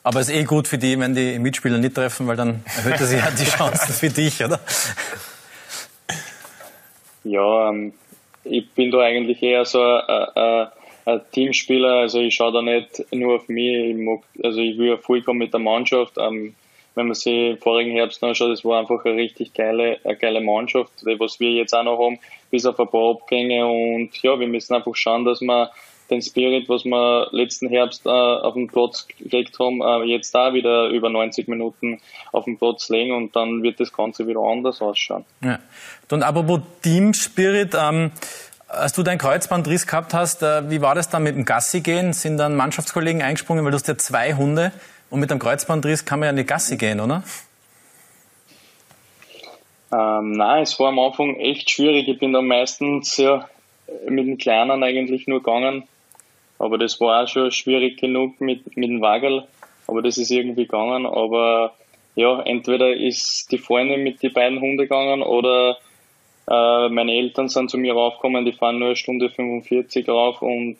Aber 0.03 0.19
es 0.19 0.29
ist 0.29 0.35
eh 0.35 0.43
gut 0.43 0.67
für 0.67 0.77
die, 0.77 0.99
wenn 0.99 1.15
die 1.15 1.39
Mitspieler 1.39 1.77
nicht 1.77 1.95
treffen, 1.95 2.27
weil 2.27 2.35
dann 2.35 2.63
erhöht 2.65 2.99
er 2.99 3.05
sich 3.05 3.19
ja 3.19 3.31
die 3.31 3.45
Chancen 3.45 3.93
für 3.93 4.09
dich, 4.09 4.43
oder? 4.43 4.59
Ja, 7.23 7.69
ähm, 7.69 7.93
ich 8.43 8.69
bin 8.71 8.91
da 8.91 8.99
eigentlich 8.99 9.41
eher 9.41 9.63
so 9.63 9.81
ein, 9.81 10.01
ein, 10.35 10.67
ein 11.05 11.21
Teamspieler, 11.31 11.99
also 11.99 12.19
ich 12.19 12.35
schaue 12.35 12.53
da 12.53 12.61
nicht 12.61 13.05
nur 13.11 13.35
auf 13.35 13.47
mich, 13.47 13.89
ich 13.89 13.95
mag, 13.95 14.21
also 14.43 14.59
ich 14.59 14.77
will 14.77 14.89
ja 14.89 14.97
vollkommen 14.97 15.39
mit 15.39 15.53
der 15.53 15.59
Mannschaft. 15.59 16.13
Ähm, 16.17 16.55
wenn 16.95 17.07
man 17.07 17.15
sich 17.15 17.33
im 17.33 17.57
vorigen 17.57 17.91
Herbst 17.91 18.23
anschaut, 18.23 18.51
es 18.51 18.63
war 18.63 18.79
einfach 18.79 19.03
eine 19.05 19.15
richtig 19.15 19.53
geile, 19.53 19.99
eine 20.03 20.15
geile 20.15 20.41
Mannschaft, 20.41 20.91
was 21.17 21.39
wir 21.39 21.51
jetzt 21.51 21.73
auch 21.73 21.83
noch 21.83 21.97
haben, 21.97 22.19
bis 22.51 22.65
auf 22.65 22.79
ein 22.79 22.87
paar 22.87 23.11
Abgänge 23.11 23.65
und 23.65 24.11
ja, 24.21 24.39
wir 24.39 24.47
müssen 24.47 24.75
einfach 24.75 24.95
schauen, 24.95 25.25
dass 25.25 25.41
wir 25.41 25.71
den 26.09 26.21
Spirit, 26.21 26.69
was 26.69 26.85
wir 26.85 27.29
letzten 27.31 27.69
Herbst 27.69 28.05
äh, 28.05 28.09
auf 28.09 28.53
den 28.53 28.67
Platz 28.67 29.07
gelegt 29.07 29.57
haben, 29.59 29.81
äh, 29.81 30.03
jetzt 30.03 30.35
da 30.35 30.53
wieder 30.53 30.89
über 30.89 31.09
90 31.09 31.47
Minuten 31.47 31.99
auf 32.31 32.45
den 32.45 32.57
Platz 32.57 32.89
legen 32.89 33.13
und 33.13 33.35
dann 33.35 33.63
wird 33.63 33.79
das 33.79 33.91
Ganze 33.91 34.27
wieder 34.27 34.41
anders 34.41 34.81
ausschauen. 34.81 35.25
Ja. 35.41 35.59
Und 36.11 36.23
apropos 36.23 36.59
Team 36.83 37.13
Spirit, 37.13 37.73
ähm, 37.73 38.11
als 38.73 38.93
du 38.93 39.03
deinen 39.03 39.17
Kreuzbandriss 39.17 39.87
gehabt 39.87 40.13
hast, 40.13 40.43
äh, 40.43 40.69
wie 40.69 40.81
war 40.81 40.95
das 40.95 41.09
dann 41.09 41.23
mit 41.23 41.35
dem 41.35 41.45
Gassi 41.45 41.81
gehen? 41.81 42.13
Sind 42.13 42.37
dann 42.37 42.55
Mannschaftskollegen 42.55 43.21
eingesprungen, 43.21 43.63
weil 43.63 43.71
du 43.71 43.75
hast 43.75 43.87
ja 43.87 43.97
zwei 43.97 44.33
Hunde 44.33 44.71
und 45.09 45.19
mit 45.19 45.31
einem 45.31 45.39
Kreuzbandriss 45.39 46.05
kann 46.05 46.19
man 46.19 46.27
ja 46.27 46.29
in 46.31 46.37
die 46.37 46.45
Gassi 46.45 46.77
gehen, 46.77 46.99
oder? 46.99 47.23
Ähm, 49.93 50.31
nein, 50.31 50.63
es 50.63 50.79
war 50.79 50.87
am 50.87 50.99
Anfang 50.99 51.35
echt 51.35 51.69
schwierig. 51.69 52.07
Ich 52.07 52.19
bin 52.19 52.33
da 52.33 52.41
meistens 52.41 53.17
ja, 53.17 53.47
mit 54.07 54.25
den 54.25 54.37
Kleinen 54.37 54.83
eigentlich 54.83 55.27
nur 55.27 55.39
gegangen. 55.39 55.83
Aber 56.57 56.77
das 56.77 56.99
war 56.99 57.23
auch 57.23 57.27
schon 57.27 57.51
schwierig 57.51 57.99
genug 57.99 58.41
mit, 58.41 58.75
mit 58.75 58.89
dem 58.89 59.01
Wagel. 59.01 59.43
Aber 59.87 60.01
das 60.01 60.17
ist 60.17 60.31
irgendwie 60.31 60.65
gegangen. 60.65 61.05
Aber 61.05 61.73
ja, 62.15 62.41
entweder 62.41 62.93
ist 62.95 63.51
die 63.51 63.57
Freundin 63.57 64.03
mit 64.03 64.23
den 64.23 64.33
beiden 64.33 64.59
Hunden 64.59 64.77
gegangen 64.77 65.21
oder 65.21 65.77
äh, 66.49 66.89
meine 66.89 67.13
Eltern 67.13 67.49
sind 67.49 67.69
zu 67.69 67.77
mir 67.77 67.93
raufgekommen, 67.93 68.45
die 68.45 68.51
fahren 68.51 68.79
nur 68.79 68.89
eine 68.89 68.95
Stunde 68.95 69.29
45 69.29 70.07
rauf 70.09 70.41
und 70.41 70.77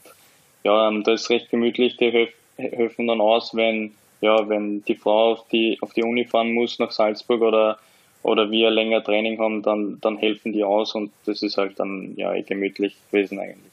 ja, 0.63 0.91
das 1.01 1.23
ist 1.23 1.29
recht 1.29 1.49
gemütlich, 1.49 1.97
die 1.97 2.29
helfen 2.57 3.07
dann 3.07 3.21
aus, 3.21 3.55
wenn, 3.55 3.93
ja, 4.21 4.47
wenn 4.47 4.83
die 4.85 4.95
Frau 4.95 5.33
auf 5.33 5.47
die, 5.49 5.77
auf 5.81 5.93
die 5.93 6.03
Uni 6.03 6.25
fahren 6.25 6.53
muss 6.53 6.79
nach 6.79 6.91
Salzburg 6.91 7.41
oder, 7.41 7.79
oder 8.23 8.49
wir 8.49 8.69
länger 8.69 9.03
Training 9.03 9.39
haben, 9.39 9.61
dann, 9.61 9.99
dann 9.99 10.17
helfen 10.17 10.53
die 10.53 10.63
aus 10.63 10.95
und 10.95 11.11
das 11.25 11.43
ist 11.43 11.57
halt 11.57 11.79
dann, 11.79 12.13
ja, 12.15 12.33
gemütlich 12.41 12.95
gewesen 13.11 13.39
eigentlich. 13.39 13.72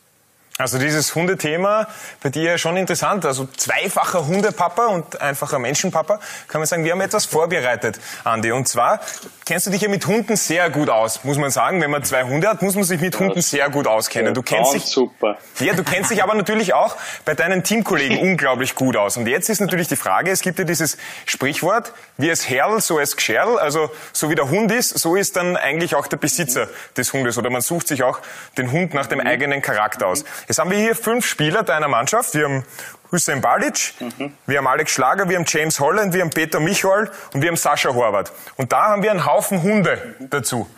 Also 0.61 0.79
dieses 0.79 1.15
Hundethema 1.15 1.89
bei 2.23 2.29
dir 2.29 2.59
schon 2.59 2.77
interessant. 2.77 3.25
Also 3.25 3.47
zweifacher 3.57 4.27
Hundepapa 4.27 4.87
und 4.87 5.21
einfacher 5.21 5.59
Menschenpapa. 5.59 6.21
Kann 6.49 6.61
man 6.61 6.67
sagen, 6.67 6.85
wir 6.85 6.93
haben 6.93 7.01
etwas 7.01 7.25
vorbereitet, 7.25 7.99
Andi. 8.25 8.53
Und 8.53 8.69
zwar 8.69 9.01
kennst 9.47 9.67
du 9.67 9.71
dich 9.71 9.81
ja 9.81 9.89
mit 9.89 10.07
Hunden 10.07 10.37
sehr 10.37 10.69
gut 10.69 10.91
aus, 10.91 11.25
muss 11.25 11.39
man 11.39 11.51
sagen. 11.51 11.81
Wenn 11.81 11.91
man 11.91 12.05
zwei 12.05 12.25
Hunde 12.25 12.47
hat, 12.47 12.61
muss 12.61 12.75
man 12.75 12.85
sich 12.85 13.01
mit 13.01 13.19
Hunden 13.19 13.41
sehr 13.41 13.71
gut 13.71 13.87
auskennen. 13.87 14.35
Du 14.35 14.43
kennst 14.43 14.75
dich 14.75 14.85
super. 14.85 15.39
Ja, 15.61 15.73
du 15.73 15.83
kennst 15.83 16.11
dich 16.11 16.23
aber 16.23 16.35
natürlich 16.35 16.75
auch 16.75 16.97
bei 17.25 17.35
deinen 17.35 17.65
Teamkollegen 17.65 18.19
unglaublich 18.21 18.75
gut 18.75 18.97
aus. 18.97 19.17
Und 19.17 19.27
jetzt 19.27 19.49
ist 19.49 19.61
natürlich 19.61 19.89
die 19.89 19.97
Frage, 19.97 20.31
es 20.31 20.43
gibt 20.43 20.59
ja 20.59 20.65
dieses 20.65 20.99
Sprichwort, 21.25 21.93
wie 22.19 22.29
es 22.29 22.49
Herrl, 22.49 22.81
so 22.81 23.01
es 23.01 23.17
Gscherl. 23.17 23.59
Also 23.59 23.91
so 24.13 24.29
wie 24.29 24.35
der 24.35 24.51
Hund 24.51 24.71
ist, 24.71 24.91
so 24.99 25.17
ist 25.17 25.37
dann 25.37 25.57
eigentlich 25.57 25.95
auch 25.95 26.07
der 26.07 26.19
Besitzer 26.19 26.69
des 26.97 27.13
Hundes. 27.15 27.39
Oder 27.39 27.49
man 27.49 27.63
sucht 27.63 27.89
sich 27.89 28.03
auch 28.03 28.21
den 28.59 28.71
Hund 28.73 28.93
nach 28.93 29.07
dem 29.07 29.21
eigenen 29.21 29.63
Charakter 29.63 30.07
aus. 30.07 30.25
Jetzt 30.51 30.59
haben 30.59 30.73
wir 30.73 30.79
hier 30.79 30.97
fünf 30.97 31.27
Spieler 31.27 31.63
deiner 31.63 31.87
Mannschaft. 31.87 32.35
Wir 32.35 32.43
haben 32.43 32.65
Hussein 33.13 33.41
Balic, 33.41 33.95
mhm. 34.01 34.33
wir 34.47 34.59
haben 34.59 34.67
Alex 34.67 34.91
Schlager, 34.91 35.29
wir 35.29 35.37
haben 35.37 35.45
James 35.47 35.79
Holland, 35.79 36.13
wir 36.13 36.23
haben 36.23 36.31
Peter 36.31 36.59
Michol 36.59 37.09
und 37.33 37.41
wir 37.41 37.51
haben 37.51 37.57
Sascha 37.57 37.95
Horvath. 37.95 38.33
Und 38.57 38.73
da 38.73 38.87
haben 38.87 39.05
wir 39.05 39.13
einen 39.13 39.27
Haufen 39.27 39.63
Hunde 39.63 40.17
mhm. 40.19 40.29
dazu. 40.29 40.69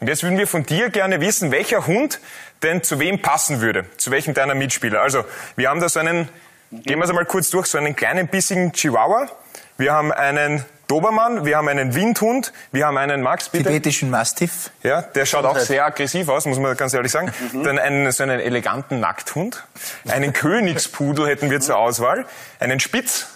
Und 0.00 0.08
jetzt 0.08 0.24
würden 0.24 0.36
wir 0.36 0.48
von 0.48 0.66
dir 0.66 0.90
gerne 0.90 1.20
wissen, 1.20 1.52
welcher 1.52 1.86
Hund 1.86 2.18
denn 2.64 2.82
zu 2.82 2.98
wem 2.98 3.22
passen 3.22 3.60
würde, 3.60 3.86
zu 3.98 4.10
welchem 4.10 4.34
deiner 4.34 4.56
Mitspieler. 4.56 5.00
Also, 5.00 5.24
wir 5.54 5.68
haben 5.68 5.78
da 5.78 5.88
so 5.88 6.00
einen, 6.00 6.28
mhm. 6.70 6.82
gehen 6.82 6.98
wir 6.98 7.04
es 7.04 7.10
einmal 7.10 7.24
kurz 7.24 7.50
durch, 7.50 7.68
so 7.68 7.78
einen 7.78 7.94
kleinen 7.94 8.26
bissigen 8.26 8.72
Chihuahua. 8.72 9.28
Wir 9.80 9.94
haben 9.94 10.12
einen 10.12 10.62
Dobermann, 10.88 11.46
wir 11.46 11.56
haben 11.56 11.66
einen 11.68 11.94
Windhund, 11.94 12.52
wir 12.70 12.86
haben 12.86 12.98
einen 12.98 13.22
Max, 13.22 13.48
bitte. 13.48 13.64
Tibetischen 13.64 14.10
Mastiff. 14.10 14.70
Ja, 14.82 15.00
der 15.00 15.24
schaut 15.24 15.46
auch 15.46 15.56
sehr 15.56 15.86
aggressiv 15.86 16.28
aus, 16.28 16.44
muss 16.44 16.58
man 16.58 16.76
ganz 16.76 16.92
ehrlich 16.92 17.10
sagen. 17.10 17.32
Mhm. 17.54 17.64
Dann 17.64 17.78
einen, 17.78 18.12
so 18.12 18.22
einen 18.22 18.40
eleganten 18.40 19.00
Nackthund. 19.00 19.64
Einen 20.06 20.34
Königspudel 20.34 21.26
hätten 21.26 21.50
wir 21.50 21.62
zur 21.62 21.78
Auswahl. 21.78 22.26
Einen 22.58 22.78
Spitz, 22.78 23.28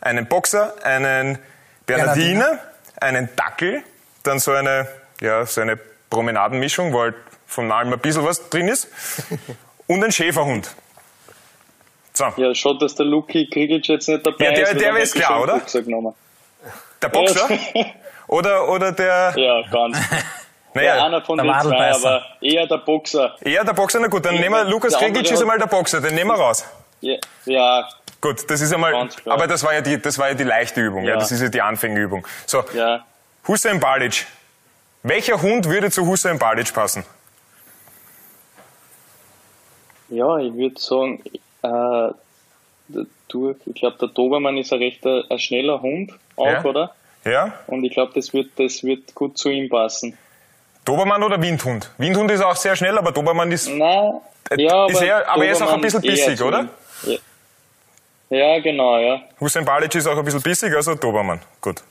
einen 0.00 0.24
Boxer, 0.26 0.72
einen 0.84 1.38
Bernardiner, 1.84 2.44
Bernardiner. 2.44 2.58
einen 3.02 3.28
Dackel, 3.36 3.82
dann 4.22 4.38
so 4.38 4.52
eine, 4.52 4.88
ja, 5.20 5.44
so 5.44 5.60
eine 5.60 5.76
Promenadenmischung, 6.08 6.94
wo 6.94 7.00
halt 7.02 7.16
von 7.46 7.70
allem 7.70 7.92
ein 7.92 7.98
bisschen 7.98 8.24
was 8.24 8.48
drin 8.48 8.68
ist. 8.68 8.88
Und 9.86 10.02
ein 10.02 10.12
Schäferhund. 10.12 10.74
So. 12.12 12.26
Ja, 12.36 12.54
schaut, 12.54 12.82
dass 12.82 12.94
der 12.94 13.06
Luki 13.06 13.48
Krigic 13.48 13.88
jetzt 13.88 14.08
nicht 14.08 14.26
dabei 14.26 14.44
ja, 14.44 14.52
der, 14.52 14.62
ist. 14.62 14.80
Der, 14.80 14.92
der 14.92 15.02
ist 15.02 15.14
klar, 15.14 15.42
oder? 15.42 15.60
Der 17.00 17.08
Boxer? 17.08 17.48
oder, 18.26 18.68
oder 18.68 18.92
der. 18.92 19.34
Ja, 19.36 19.62
ganz. 19.70 19.98
Naja, 20.74 20.96
ja, 20.96 21.04
einer 21.04 21.20
von 21.20 21.36
den 21.36 21.46
zwei, 21.60 21.92
aber 21.92 22.24
eher 22.40 22.66
der 22.66 22.78
Boxer. 22.78 23.36
Eher 23.42 23.62
der 23.62 23.74
Boxer, 23.74 24.00
na 24.00 24.06
gut, 24.06 24.24
dann 24.24 24.36
nehmen 24.36 24.54
wir, 24.54 24.64
Lukas 24.64 24.96
Krigic 24.96 25.30
ist 25.30 25.42
einmal 25.42 25.58
der 25.58 25.66
Boxer, 25.66 26.00
den 26.00 26.14
nehmen 26.14 26.30
wir 26.30 26.36
raus. 26.36 26.64
Ja, 27.02 27.18
ja. 27.44 27.88
Gut, 28.22 28.48
das 28.48 28.60
ist 28.62 28.72
einmal, 28.72 29.08
aber 29.26 29.46
das 29.46 29.62
war 29.64 29.74
ja 29.74 29.82
die, 29.82 30.00
das 30.00 30.16
war 30.18 30.28
ja 30.28 30.34
die 30.34 30.44
leichte 30.44 30.80
Übung, 30.80 31.04
ja. 31.04 31.10
ja 31.10 31.16
das 31.16 31.30
ist 31.30 31.42
ja 31.42 31.48
die 31.50 31.60
Anfängerübung. 31.60 32.26
So, 32.46 32.64
ja. 32.72 33.04
Hussein 33.46 33.80
Balic. 33.80 34.26
Welcher 35.02 35.42
Hund 35.42 35.68
würde 35.68 35.90
zu 35.90 36.06
Hussein 36.06 36.38
Balic 36.38 36.72
passen? 36.72 37.04
Ja, 40.08 40.38
ich 40.38 40.54
würde 40.54 40.80
sagen, 40.80 41.22
äh, 41.62 42.12
durch. 43.28 43.56
Ich 43.66 43.74
glaube, 43.74 43.96
der 43.98 44.08
Dobermann 44.08 44.56
ist 44.56 44.72
ein 44.72 44.78
recht 44.78 45.04
ein, 45.06 45.22
ein 45.30 45.38
schneller 45.38 45.80
Hund 45.80 46.12
auch, 46.36 46.46
ja. 46.46 46.64
oder? 46.64 46.94
Ja. 47.24 47.52
Und 47.66 47.84
ich 47.84 47.92
glaube, 47.92 48.12
das 48.14 48.32
wird, 48.32 48.50
das 48.56 48.82
wird 48.82 49.14
gut 49.14 49.38
zu 49.38 49.48
ihm 49.48 49.68
passen. 49.68 50.16
Dobermann 50.84 51.22
oder 51.22 51.40
Windhund? 51.40 51.90
Windhund 51.98 52.30
ist 52.30 52.42
auch 52.42 52.56
sehr 52.56 52.74
schnell, 52.74 52.98
aber 52.98 53.12
Dobermann 53.12 53.52
ist. 53.52 53.68
Nein, 53.68 54.20
ja, 54.56 54.86
ist 54.86 54.96
aber, 54.96 55.06
eher, 55.06 55.30
aber 55.30 55.44
er 55.44 55.52
ist 55.52 55.62
auch 55.62 55.72
ein 55.72 55.80
bisschen 55.80 56.00
bissig, 56.00 56.42
oder? 56.42 56.68
Ja. 57.04 57.18
ja, 58.30 58.60
genau, 58.60 58.98
ja. 58.98 59.22
Hussein 59.38 59.64
Balic 59.64 59.94
ist 59.94 60.06
auch 60.06 60.18
ein 60.18 60.24
bisschen 60.24 60.42
bissig, 60.42 60.74
also 60.74 60.94
Dobermann. 60.96 61.40
Gut. 61.60 61.82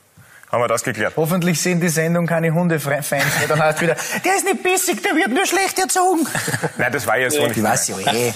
Haben 0.50 0.64
wir 0.64 0.68
das 0.68 0.84
geklärt. 0.84 1.14
Hoffentlich 1.16 1.58
sind 1.62 1.80
die 1.80 1.88
Sendung 1.88 2.26
keine 2.26 2.52
Hundefans, 2.52 3.10
weil 3.10 3.48
dann 3.48 3.62
heißt 3.62 3.80
wieder, 3.80 3.96
der 4.22 4.36
ist 4.36 4.44
nicht 4.44 4.62
bissig, 4.62 5.02
der 5.02 5.16
wird 5.16 5.28
nur 5.28 5.46
schlecht 5.46 5.78
erzogen. 5.78 6.26
Nein, 6.76 6.92
das 6.92 7.06
war 7.06 7.16
ja 7.16 7.30
so 7.30 7.40
ja, 7.40 7.48
nicht. 7.48 7.56
Ich 7.56 7.62
weiß 7.62 7.88
ja 7.88 8.12
eh. 8.12 8.32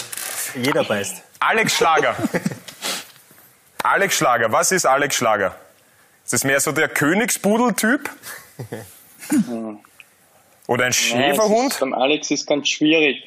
Jeder 0.55 0.83
beißt. 0.85 1.26
Alex 1.41 1.77
Schlager. 1.77 2.17
Alex 3.83 4.17
Schlager, 4.17 4.51
was 4.51 4.73
ist 4.73 4.87
Alex 4.87 5.17
Schlager? 5.17 5.55
Ist 6.25 6.33
das 6.33 6.45
mehr 6.45 6.59
so 6.61 6.73
der 6.73 6.89
Königsbudel-Typ? 6.89 8.11
Oder 10.67 10.85
ein 10.87 10.93
Schäferhund? 10.93 11.77
Nein, 11.81 11.91
beim 11.91 11.95
Alex 11.95 12.31
ist 12.31 12.47
ganz 12.47 12.69
schwierig, 12.69 13.23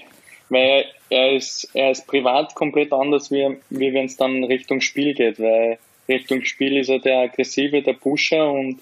weil 0.49 0.85
er 1.09 1.31
ist, 1.33 1.69
er 1.73 1.91
ist 1.91 2.07
privat 2.07 2.55
komplett 2.55 2.91
anders, 2.91 3.31
wie, 3.31 3.57
wie 3.69 3.93
wenn 3.93 4.05
es 4.05 4.17
dann 4.17 4.43
Richtung 4.43 4.81
Spiel 4.81 5.13
geht, 5.13 5.39
weil 5.39 5.79
Richtung 6.09 6.43
Spiel 6.43 6.77
ist 6.77 6.89
er 6.89 6.99
der 6.99 7.19
aggressive, 7.19 7.81
der 7.81 7.93
Pusher 7.93 8.51
und, 8.51 8.81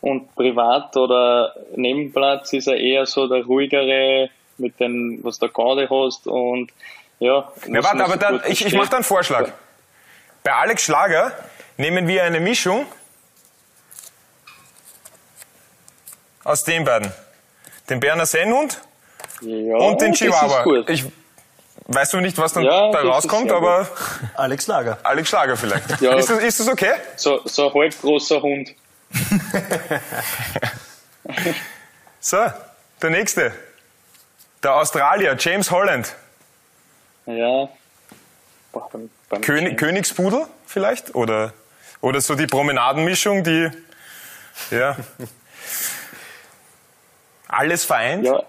und 0.00 0.34
privat 0.34 0.96
oder 0.96 1.54
Nebenplatz 1.76 2.52
ist 2.52 2.66
er 2.66 2.78
eher 2.78 3.06
so 3.06 3.28
der 3.28 3.44
ruhigere, 3.44 4.30
mit 4.58 4.80
dem, 4.80 5.20
was 5.22 5.38
der 5.38 5.50
Garde 5.50 5.88
hast 5.90 6.26
und 6.26 6.72
ja. 7.18 7.52
ja 7.66 7.84
warte, 7.84 8.04
aber 8.04 8.16
dann, 8.16 8.42
ich, 8.46 8.64
ich 8.64 8.74
mache 8.74 8.90
da 8.90 8.96
einen 8.96 9.04
Vorschlag. 9.04 9.50
Bei 10.42 10.52
Alex 10.52 10.82
Schlager 10.82 11.32
nehmen 11.76 12.06
wir 12.06 12.24
eine 12.24 12.40
Mischung 12.40 12.86
aus 16.44 16.64
den 16.64 16.84
beiden. 16.84 17.12
Den 17.88 18.00
Berner 18.00 18.26
Sennhund 18.26 18.80
ja, 19.40 19.76
und 19.76 20.00
den 20.00 20.12
Chihuahua. 20.12 20.84
Ich, 20.88 21.04
weißt 21.86 22.12
du 22.12 22.20
nicht, 22.20 22.38
was 22.38 22.52
dann 22.52 22.64
ja, 22.64 22.90
da 22.90 23.00
rauskommt, 23.00 23.50
aber. 23.50 23.88
Alex 24.34 24.64
Schlager. 24.64 24.98
Alex 25.02 25.28
Schlager 25.28 25.56
vielleicht. 25.56 26.00
Ja. 26.00 26.14
Ist, 26.14 26.30
das, 26.30 26.38
ist 26.38 26.60
das 26.60 26.68
okay? 26.68 26.92
So, 27.16 27.40
so 27.44 27.68
ein 27.68 27.74
halb 27.74 28.00
großer 28.00 28.42
Hund. 28.42 28.74
so, 32.20 32.38
der 33.02 33.10
nächste. 33.10 33.52
Der 34.62 34.74
Australier, 34.74 35.36
James 35.38 35.70
Holland. 35.70 36.14
Ja. 37.26 37.68
beim, 38.72 39.10
beim 39.28 39.40
König, 39.42 39.76
Königspudel 39.76 40.46
vielleicht? 40.66 41.14
Oder, 41.14 41.52
oder 42.00 42.20
so 42.20 42.34
die 42.34 42.46
Promenadenmischung, 42.46 43.44
die. 43.44 43.70
Ja. 44.70 44.96
Alles 47.48 47.84
vereint? 47.84 48.24
Ja, 48.24 48.42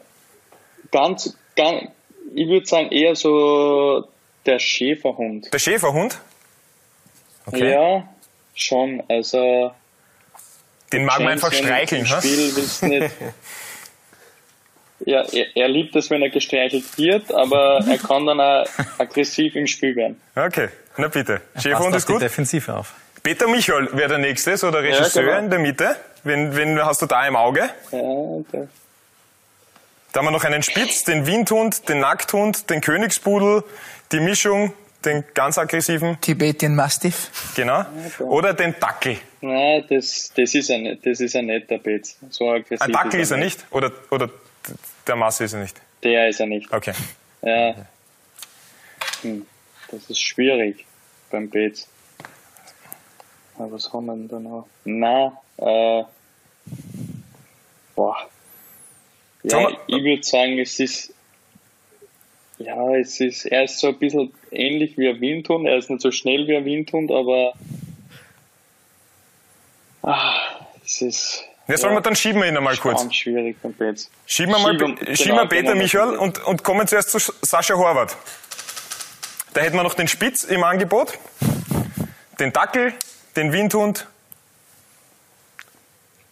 ganz, 0.91 1.37
ganz 1.55 1.91
ich 2.33 2.47
würde 2.47 2.65
sagen 2.65 2.91
eher 2.91 3.15
so 3.15 4.07
der 4.45 4.59
Schäferhund. 4.59 5.51
Der 5.53 5.59
Schäferhund? 5.59 6.19
Okay. 7.45 7.71
Ja, 7.71 8.07
schon. 8.53 9.03
Also. 9.07 9.71
Den 10.91 11.05
mag 11.05 11.19
man 11.19 11.29
einfach 11.29 11.51
streicheln, 11.51 12.05
Spiel 12.05 12.55
willst 12.55 12.83
nicht. 12.83 13.11
Ja, 15.05 15.21
er, 15.21 15.55
er, 15.55 15.67
liebt 15.67 15.95
es, 15.95 16.09
wenn 16.09 16.21
er 16.21 16.29
gestreichelt 16.29 16.97
wird, 16.97 17.31
aber 17.33 17.83
er 17.87 17.97
kann 17.97 18.25
dann 18.25 18.41
auch 18.41 18.65
aggressiv 18.97 19.55
im 19.55 19.67
Spiel 19.67 19.95
werden. 19.95 20.19
Okay, 20.35 20.69
na 20.97 21.07
bitte. 21.07 21.41
Schäferhund 21.61 21.95
ist 21.95 22.07
gut. 22.07 22.21
Defensive 22.21 22.73
auf. 22.73 22.93
Peter 23.21 23.47
Michael 23.47 23.89
wäre 23.93 24.09
der 24.09 24.17
Nächste, 24.19 24.57
so 24.57 24.71
der 24.71 24.83
Regisseur 24.83 25.23
genau. 25.23 25.37
in 25.37 25.49
der 25.49 25.59
Mitte. 25.59 25.95
Wen, 26.23 26.55
wen 26.55 26.83
hast 26.83 27.01
du 27.01 27.05
da 27.05 27.27
im 27.27 27.35
Auge? 27.35 27.69
Ja, 27.91 27.99
der, 28.51 28.67
Da 30.13 30.19
haben 30.19 30.27
wir 30.27 30.31
noch 30.31 30.43
einen 30.43 30.63
Spitz, 30.63 31.03
den 31.03 31.27
Windhund, 31.27 31.89
den 31.89 31.99
Nackthund, 31.99 32.69
den 32.69 32.81
Königspudel, 32.81 33.63
die 34.11 34.19
Mischung, 34.19 34.73
den 35.05 35.23
ganz 35.33 35.57
aggressiven, 35.57 36.19
Tibetan 36.21 36.75
Mastiff. 36.75 37.29
genau, 37.55 37.85
oder 38.19 38.53
den 38.53 38.75
Dackel. 38.79 39.17
nein, 39.41 39.83
das, 39.89 40.31
das 40.35 40.55
ist 40.55 40.71
ein, 40.71 40.97
das 41.03 41.19
ist 41.19 41.35
ein 41.35 41.45
netter 41.45 41.77
Betz. 41.77 42.17
So 42.29 42.49
aggressiv 42.49 42.81
Ein 42.81 42.91
Dackel 42.91 43.19
ist 43.19 43.31
er 43.31 43.37
nicht, 43.37 43.65
oder, 43.71 43.91
oder 44.09 44.29
der 45.05 45.15
Masse 45.15 45.45
ist 45.45 45.53
er 45.53 45.61
nicht. 45.61 45.81
Der 46.03 46.29
ist 46.29 46.39
er 46.39 46.47
nicht. 46.47 46.71
Okay. 46.71 46.93
Ja. 47.41 47.75
Hm. 49.21 49.45
Das 49.89 50.09
ist 50.09 50.21
schwierig 50.21 50.85
beim. 51.31 51.51
Aber 53.57 53.71
was 53.71 53.91
haben 53.91 54.05
wir 54.05 54.13
denn 54.13 54.27
da 54.27 54.39
noch? 54.39 54.67
Na, 54.83 55.41
äh, 55.57 56.03
boah. 57.95 58.17
Ja, 59.43 59.69
ich 59.87 60.03
würde 60.03 60.23
sagen, 60.23 60.59
es 60.59 60.79
ist, 60.79 61.13
ja, 62.57 62.95
es 62.95 63.19
ist, 63.19 63.45
er 63.45 63.63
ist 63.63 63.79
so 63.79 63.87
ein 63.87 63.97
bisschen 63.97 64.33
ähnlich 64.51 64.97
wie 64.97 65.09
ein 65.09 65.21
Windhund. 65.21 65.67
Er 65.67 65.77
ist 65.77 65.89
nicht 65.89 66.01
so 66.01 66.11
schnell 66.11 66.47
wie 66.47 66.57
ein 66.57 66.65
Windhund, 66.65 67.11
aber, 67.11 67.53
ah, 70.03 70.65
es 70.83 71.01
ist, 71.01 71.45
Jetzt 71.67 71.83
wollen 71.83 71.95
wir, 71.95 72.01
dann 72.01 72.15
schieben 72.15 72.41
wir 72.41 72.47
ihn 72.47 72.55
einmal 72.55 72.77
kurz. 72.77 73.01
ganz 73.01 73.15
schwierig 73.15 73.57
beim 73.61 73.73
Betz. 73.73 74.09
Schieben 74.25 74.53
wir 74.53 74.59
mal, 74.59 74.71
Schieben- 74.73 74.97
schieben 74.97 75.17
wir 75.17 75.25
genau, 75.25 75.45
Peter 75.47 75.61
genau. 75.73 75.83
Michael 75.83 76.15
und, 76.15 76.39
und 76.45 76.63
kommen 76.63 76.87
zuerst 76.87 77.09
zu 77.11 77.19
Sascha 77.41 77.75
Horvath. 77.75 78.15
Da 79.53 79.61
hätten 79.61 79.75
wir 79.75 79.83
noch 79.83 79.95
den 79.95 80.07
Spitz 80.07 80.43
im 80.43 80.63
Angebot, 80.63 81.17
den 82.39 82.53
Dackel, 82.53 82.93
den 83.35 83.51
Windhund. 83.51 84.07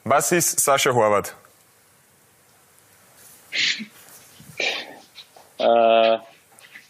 Was 0.06 0.32
ist 0.32 0.60
Sascha 0.62 0.94
Horvath? 0.94 1.36
Äh, 5.58 6.18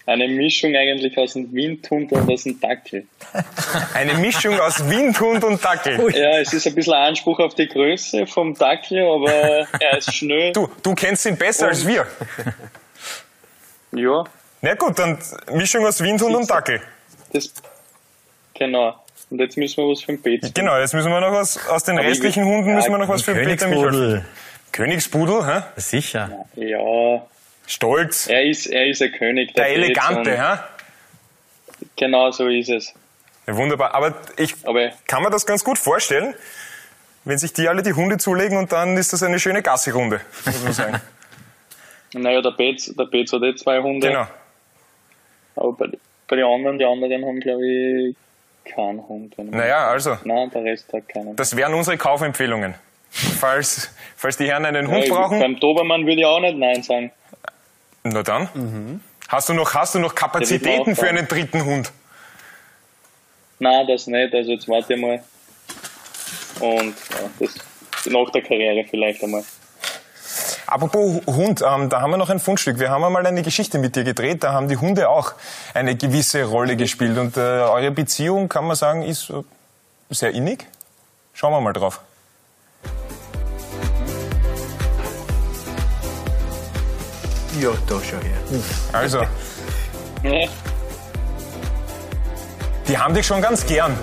eine 0.06 0.28
Mischung 0.28 0.76
eigentlich 0.76 1.18
aus 1.18 1.36
einem 1.36 1.52
Windhund 1.54 2.12
und 2.12 2.32
aus 2.32 2.46
einem 2.46 2.60
Dackel. 2.60 3.08
Eine 3.96 4.14
Mischung 4.16 4.60
aus 4.60 4.88
Windhund 4.90 5.44
und 5.44 5.64
Dackel. 5.64 6.16
Ja, 6.16 6.38
es 6.40 6.54
ist 6.54 6.68
ein 6.68 6.76
bisschen 6.76 6.94
ein 6.94 7.08
Anspruch 7.10 7.40
auf 7.40 7.56
die 7.56 7.68
Größe 7.68 8.28
vom 8.28 8.54
Dackel, 8.56 9.00
aber 9.06 9.32
er 9.80 9.98
ist 9.98 10.14
schnell. 10.14 10.52
Du, 10.54 10.70
du 10.84 10.94
kennst 10.94 11.26
ihn 11.26 11.36
besser 11.38 11.68
als 11.68 11.86
wir. 11.88 12.06
Ja, 13.94 14.24
Na 14.62 14.74
gut, 14.76 14.98
dann 15.00 15.18
Mischung 15.52 15.86
aus 15.86 16.02
Windhund 16.02 16.36
und 16.36 16.50
Dackel. 16.50 16.82
das. 17.34 17.52
Genau. 18.54 18.96
Und 19.30 19.40
jetzt 19.40 19.58
müssen 19.58 19.78
wir 19.84 19.90
was 19.92 20.02
für 20.04 20.12
ein 20.14 20.22
Betz. 20.22 20.52
Genau, 20.54 20.78
jetzt 20.78 20.94
müssen 20.94 21.10
wir 21.12 21.20
noch 21.20 21.32
was, 21.34 21.68
aus 21.68 21.84
den 21.84 21.96
Aber 21.98 22.06
ich- 22.06 22.12
restlichen 22.12 22.46
Hunden 22.46 22.74
müssen 22.76 22.92
wir 22.92 22.98
noch 23.00 23.10
was 23.10 23.24
für 23.24 23.34
Peter 23.34 23.68
Michael. 23.68 24.24
Königspudel, 24.72 25.46
hä? 25.46 25.62
Sicher. 25.78 26.46
Ja, 26.56 27.26
Stolz. 27.68 28.28
er 28.28 28.44
ist, 28.44 28.68
er 28.68 28.88
ist 28.88 29.02
ein 29.02 29.12
König. 29.12 29.54
Der 29.56 29.64
Betz 29.64 29.74
Elegante, 29.74 30.32
hä? 30.38 30.58
Genau 31.96 32.32
so 32.32 32.48
ist 32.48 32.70
es. 32.70 32.94
Ja, 33.48 33.56
wunderbar. 33.56 33.94
Aber 33.94 34.14
ich 34.38 34.54
Aber 34.64 34.90
kann 35.08 35.24
mir 35.24 35.30
das 35.30 35.46
ganz 35.46 35.64
gut 35.64 35.78
vorstellen, 35.78 36.34
wenn 37.24 37.38
sich 37.38 37.54
die 37.54 37.68
alle 37.68 37.84
die 37.84 37.94
Hunde 37.94 38.18
zulegen 38.18 38.58
und 38.58 38.72
dann 38.72 38.98
ist 38.98 39.14
das 39.14 39.24
eine 39.24 39.40
schöne 39.40 39.62
Gassi-Runde, 39.62 40.22
muss 40.46 40.64
man 40.64 40.74
sagen. 40.74 41.02
naja, 42.14 42.42
der 42.42 42.52
Betz, 42.52 42.94
der 42.96 43.06
Betz 43.06 43.32
hat 43.34 43.42
eh 43.44 43.56
zwei 43.56 43.82
Hunde. 43.82 44.08
genau. 44.08 44.28
Aber 45.56 45.74
bei, 45.74 45.88
bei 46.28 46.36
den 46.36 46.46
anderen, 46.46 46.78
die 46.80 46.86
anderen 46.86 47.26
haben, 47.26 47.40
glaube 47.40 47.66
ich, 47.66 48.16
keinen 48.74 49.08
Hund. 49.08 49.36
Naja, 49.38 49.88
also, 49.88 50.18
Nein, 50.24 50.50
der 50.52 50.64
Rest 50.64 50.92
hat 50.92 51.08
keinen. 51.08 51.36
das 51.36 51.56
wären 51.56 51.74
unsere 51.74 51.98
Kaufempfehlungen. 51.98 52.76
Falls, 53.40 53.90
falls 54.18 54.36
die 54.38 54.48
Herren 54.48 54.66
einen 54.66 54.88
Ja, 54.88 54.92
Hund 54.92 55.04
ich- 55.06 55.10
brauchen, 55.10 55.40
Beim 55.40 55.58
Dobermann 55.60 56.06
würde 56.06 56.20
ich 56.22 56.26
auch 56.26 56.40
nicht 56.42 56.58
Nein 56.58 56.84
sagen. 56.84 57.12
Na 58.06 58.24
dann. 58.24 59.02
Hast, 59.28 59.50
du 59.50 59.54
noch, 59.54 59.74
hast 59.74 59.96
du 59.96 60.00
noch 60.00 60.16
Kapazitäten 60.16 60.96
für 60.96 61.08
einen 61.08 61.28
dritten 61.28 61.66
Hund? 61.66 61.92
Nein, 63.60 63.88
das 63.88 64.08
nicht. 64.08 64.34
Also 64.34 64.52
jetzt 64.52 64.68
warte 64.68 64.94
ich 64.94 65.02
mal. 65.02 65.24
Und 66.60 66.96
ja, 67.12 67.30
das 67.40 67.56
nach 68.06 68.30
der 68.32 68.44
Karriere 68.44 68.86
vielleicht 68.90 69.24
einmal. 69.24 69.44
Apropos 70.68 71.22
Hund, 71.28 71.62
ähm, 71.62 71.90
da 71.90 72.02
haben 72.02 72.12
wir 72.12 72.18
noch 72.18 72.30
ein 72.30 72.40
Fundstück. 72.40 72.80
Wir 72.80 72.90
haben 72.90 73.04
einmal 73.04 73.26
eine 73.26 73.44
Geschichte 73.44 73.78
mit 73.78 73.96
dir 73.96 74.04
gedreht, 74.04 74.44
da 74.44 74.54
haben 74.54 74.68
die 74.68 74.78
Hunde 74.78 75.10
auch 75.10 75.34
eine 75.74 75.96
gewisse 75.96 76.44
Rolle 76.44 76.76
gespielt. 76.76 77.18
Und 77.18 77.38
äh, 77.38 77.40
eure 77.40 77.92
Beziehung, 77.92 78.50
kann 78.50 78.66
man 78.66 78.76
sagen, 78.76 79.04
ist 79.04 79.30
äh, 79.30 79.44
sehr 80.10 80.32
innig. 80.32 80.66
Schauen 81.34 81.52
wir 81.52 81.62
mal 81.62 81.74
drauf. 81.74 82.02
Ja, 87.60 87.70
da 87.88 87.96
schon 88.04 88.22
her. 88.22 88.38
Also, 88.94 89.20
Ja, 90.24 90.48
die 92.88 92.98
haben 92.98 93.14
dich 93.14 93.26
schon 93.26 93.42
ganz 93.42 93.66
gern. 93.66 93.96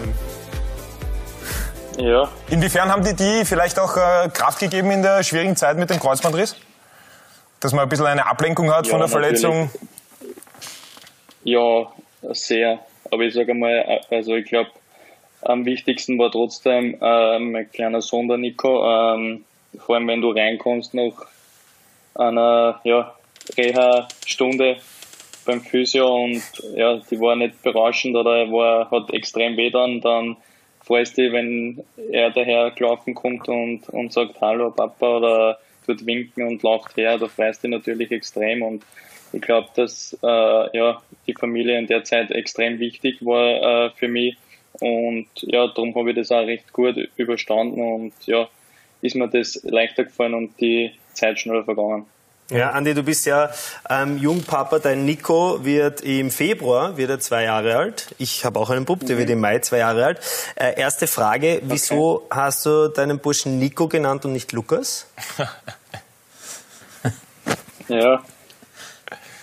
ja. 1.98 2.28
Inwiefern 2.48 2.90
haben 2.90 3.04
die 3.04 3.14
die 3.14 3.44
vielleicht 3.44 3.78
auch 3.78 3.96
äh, 3.96 4.28
Kraft 4.32 4.58
gegeben 4.60 4.90
in 4.90 5.02
der 5.02 5.22
schwierigen 5.22 5.56
Zeit 5.56 5.76
mit 5.76 5.90
dem 5.90 6.00
Kreuzbandriss? 6.00 6.56
Dass 7.60 7.72
man 7.72 7.82
ein 7.84 7.88
bisschen 7.88 8.06
eine 8.06 8.26
Ablenkung 8.26 8.72
hat 8.72 8.86
Ja, 8.86 8.90
von 8.90 9.00
der 9.00 9.08
natürlich. 9.08 9.40
Verletzung? 9.40 9.70
Ja, 11.44 11.86
sehr. 12.32 12.78
Aber 13.10 13.22
ich 13.22 13.34
sage 13.34 13.54
mal, 13.54 14.00
also 14.10 14.34
ich 14.34 14.46
glaube, 14.46 14.70
am 15.42 15.64
wichtigsten 15.64 16.18
war 16.18 16.30
trotzdem 16.30 16.96
äh, 17.00 17.38
mein 17.38 17.70
kleiner 17.70 18.00
Sohn, 18.00 18.28
der 18.28 18.38
Nico. 18.38 18.84
Ähm, 19.14 19.44
vor 19.78 19.96
allem, 19.96 20.08
wenn 20.08 20.20
du 20.20 20.30
reinkommst 20.30 20.94
nach 20.94 21.12
einer 22.14 22.80
ja, 22.84 23.14
Reha-Stunde 23.56 24.76
beim 25.44 25.60
Physio 25.60 26.24
und 26.24 26.42
ja, 26.76 27.00
die 27.10 27.20
war 27.20 27.36
nicht 27.36 27.62
berauschend 27.62 28.16
oder 28.16 28.50
war, 28.50 28.90
hat 28.90 29.12
extrem 29.12 29.56
weh 29.56 29.70
dann, 29.70 30.00
dann 30.00 30.36
freust 30.84 31.16
du 31.16 31.22
dich, 31.22 31.32
wenn 31.32 31.82
er 32.10 32.30
daher 32.30 32.70
gelaufen 32.70 33.14
kommt 33.14 33.48
und, 33.48 33.88
und 33.88 34.12
sagt 34.12 34.40
Hallo 34.40 34.70
Papa 34.70 35.16
oder 35.16 35.58
tut 35.86 36.06
winken 36.06 36.46
und 36.46 36.62
lauft 36.62 36.96
her, 36.96 37.18
da 37.18 37.26
freust 37.26 37.64
du 37.64 37.68
dich 37.68 37.78
natürlich 37.78 38.10
extrem 38.12 38.62
und 38.62 38.84
ich 39.32 39.40
glaube, 39.40 39.68
dass 39.74 40.16
äh, 40.22 40.76
ja, 40.76 41.02
die 41.26 41.34
Familie 41.34 41.78
in 41.78 41.86
der 41.86 42.04
Zeit 42.04 42.30
extrem 42.30 42.78
wichtig 42.78 43.24
war 43.24 43.86
äh, 43.86 43.90
für 43.90 44.08
mich 44.08 44.36
und 44.80 45.28
ja, 45.42 45.66
darum 45.68 45.94
habe 45.94 46.10
ich 46.10 46.16
das 46.16 46.30
auch 46.30 46.46
recht 46.46 46.72
gut 46.72 46.96
überstanden 47.16 47.80
und 47.80 48.12
ja, 48.26 48.48
ist 49.00 49.16
mir 49.16 49.28
das 49.28 49.60
leichter 49.64 50.04
gefallen 50.04 50.34
und 50.34 50.60
die 50.60 50.92
Zeit 51.12 51.40
schneller 51.40 51.64
vergangen. 51.64 52.06
Ja, 52.52 52.70
Andi, 52.70 52.94
du 52.94 53.02
bist 53.02 53.26
ja 53.26 53.50
ähm, 53.88 54.18
Jungpapa. 54.18 54.78
Dein 54.78 55.04
Nico 55.04 55.64
wird 55.64 56.02
im 56.02 56.30
Februar 56.30 56.96
wird 56.96 57.10
er 57.10 57.20
zwei 57.20 57.44
Jahre 57.44 57.76
alt. 57.76 58.14
Ich 58.18 58.44
habe 58.44 58.58
auch 58.60 58.70
einen 58.70 58.84
Bub, 58.84 59.06
der 59.06 59.18
wird 59.18 59.30
im 59.30 59.40
Mai 59.40 59.58
zwei 59.60 59.78
Jahre 59.78 60.04
alt. 60.04 60.20
Äh, 60.54 60.78
erste 60.78 61.06
Frage: 61.06 61.62
Wieso 61.64 62.26
hast 62.30 62.66
du 62.66 62.88
deinen 62.88 63.18
Burschen 63.18 63.58
Nico 63.58 63.88
genannt 63.88 64.24
und 64.24 64.32
nicht 64.32 64.52
Lukas? 64.52 65.06
Ja. 67.88 68.22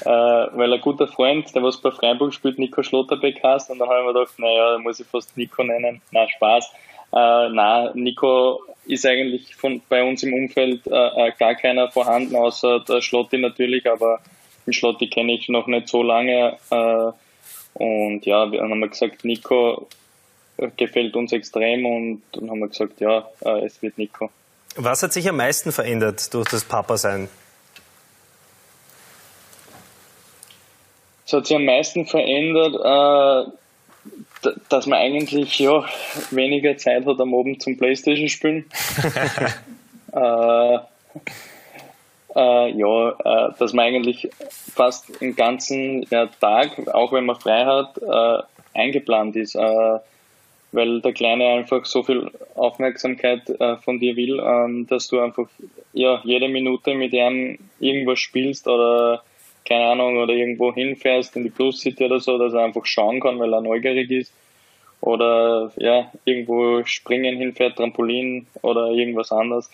Äh, 0.01 0.07
weil 0.07 0.73
ein 0.73 0.81
guter 0.81 1.07
Freund, 1.07 1.53
der 1.53 1.61
was 1.61 1.77
bei 1.77 1.91
Freiburg 1.91 2.33
spielt, 2.33 2.57
Nico 2.57 2.81
Schlotterbeck 2.81 3.43
heißt, 3.43 3.69
und 3.69 3.79
dann 3.79 3.89
habe 3.89 3.99
ich 3.99 4.05
mir 4.05 4.13
gedacht, 4.13 4.39
naja, 4.39 4.71
da 4.71 4.77
muss 4.79 4.99
ich 4.99 5.07
fast 5.07 5.35
Nico 5.35 5.61
nennen. 5.63 6.01
Na, 6.11 6.27
Spaß. 6.27 6.71
Äh, 7.11 7.49
na, 7.49 7.91
Nico 7.95 8.61
ist 8.85 9.05
eigentlich 9.05 9.55
von, 9.55 9.81
bei 9.89 10.03
uns 10.03 10.23
im 10.23 10.33
Umfeld 10.33 10.85
äh, 10.87 10.91
äh, 10.91 11.31
gar 11.37 11.55
keiner 11.55 11.89
vorhanden, 11.91 12.35
außer 12.35 12.81
der 12.81 13.01
Schlotti 13.01 13.37
natürlich, 13.37 13.89
aber 13.89 14.19
den 14.65 14.73
Schlotti 14.73 15.07
kenne 15.09 15.33
ich 15.33 15.49
noch 15.49 15.67
nicht 15.67 15.87
so 15.87 16.03
lange. 16.03 16.57
Äh, 16.69 17.11
und 17.73 18.25
ja, 18.25 18.51
wir 18.51 18.61
haben 18.61 18.81
gesagt, 18.89 19.25
Nico 19.25 19.87
äh, 20.57 20.69
gefällt 20.75 21.15
uns 21.15 21.31
extrem 21.31 21.85
und 21.85 22.21
dann 22.33 22.49
haben 22.49 22.59
wir 22.59 22.67
gesagt, 22.67 22.99
ja, 22.99 23.27
äh, 23.41 23.65
es 23.65 23.81
wird 23.81 23.97
Nico. 23.97 24.29
Was 24.75 25.03
hat 25.03 25.13
sich 25.13 25.27
am 25.27 25.37
meisten 25.37 25.71
verändert 25.71 26.33
durch 26.33 26.47
das 26.49 26.63
Papa-Sein? 26.63 27.27
Es 31.25 31.33
hat 31.33 31.45
sich 31.45 31.55
am 31.55 31.65
meisten 31.65 32.05
verändert, 32.07 32.75
dass 34.69 34.85
man 34.87 34.99
eigentlich 34.99 35.59
ja 35.59 35.83
weniger 36.31 36.77
Zeit 36.77 37.05
hat 37.05 37.19
am 37.19 37.33
Abend 37.33 37.61
zum 37.61 37.77
Playstation 37.77 38.29
spielen. 38.29 38.65
äh, 40.13 40.77
äh, 42.35 42.71
ja, 42.71 43.09
äh, 43.09 43.53
dass 43.57 43.73
man 43.73 43.85
eigentlich 43.85 44.29
fast 44.73 45.21
den 45.21 45.35
ganzen 45.35 46.05
ja, 46.09 46.27
Tag, 46.27 46.87
auch 46.93 47.11
wenn 47.11 47.25
man 47.25 47.35
frei 47.35 47.65
hat, 47.65 47.97
äh, 47.97 48.43
eingeplant 48.77 49.35
ist, 49.35 49.55
äh, 49.55 49.99
weil 50.71 51.01
der 51.01 51.13
Kleine 51.13 51.47
einfach 51.47 51.85
so 51.85 52.03
viel 52.03 52.29
Aufmerksamkeit 52.55 53.49
äh, 53.49 53.77
von 53.77 53.99
dir 53.99 54.15
will, 54.15 54.39
ähm, 54.39 54.85
dass 54.87 55.07
du 55.07 55.19
einfach 55.19 55.47
ja 55.93 56.21
jede 56.23 56.47
Minute 56.47 56.93
mit 56.93 57.13
ihm 57.13 57.57
irgendwas 57.79 58.19
spielst 58.19 58.67
oder 58.67 59.23
keine 59.69 59.85
Ahnung 59.85 60.17
oder 60.17 60.33
irgendwo 60.33 60.73
hinfährst 60.73 61.35
in 61.37 61.43
die 61.43 61.49
Plus 61.51 61.79
City 61.79 62.05
oder 62.05 62.19
so, 62.19 62.37
dass 62.37 62.53
er 62.53 62.65
einfach 62.65 62.85
schauen 62.85 63.19
kann, 63.19 63.39
weil 63.39 63.53
er 63.53 63.61
neugierig 63.61 64.09
ist. 64.11 64.33
oder 65.01 65.71
ja, 65.77 66.11
irgendwo 66.25 66.83
springen 66.83 67.37
hinfährt, 67.37 67.77
Trampolin 67.77 68.47
oder 68.61 68.87
irgendwas 68.87 69.31
anderes. 69.31 69.69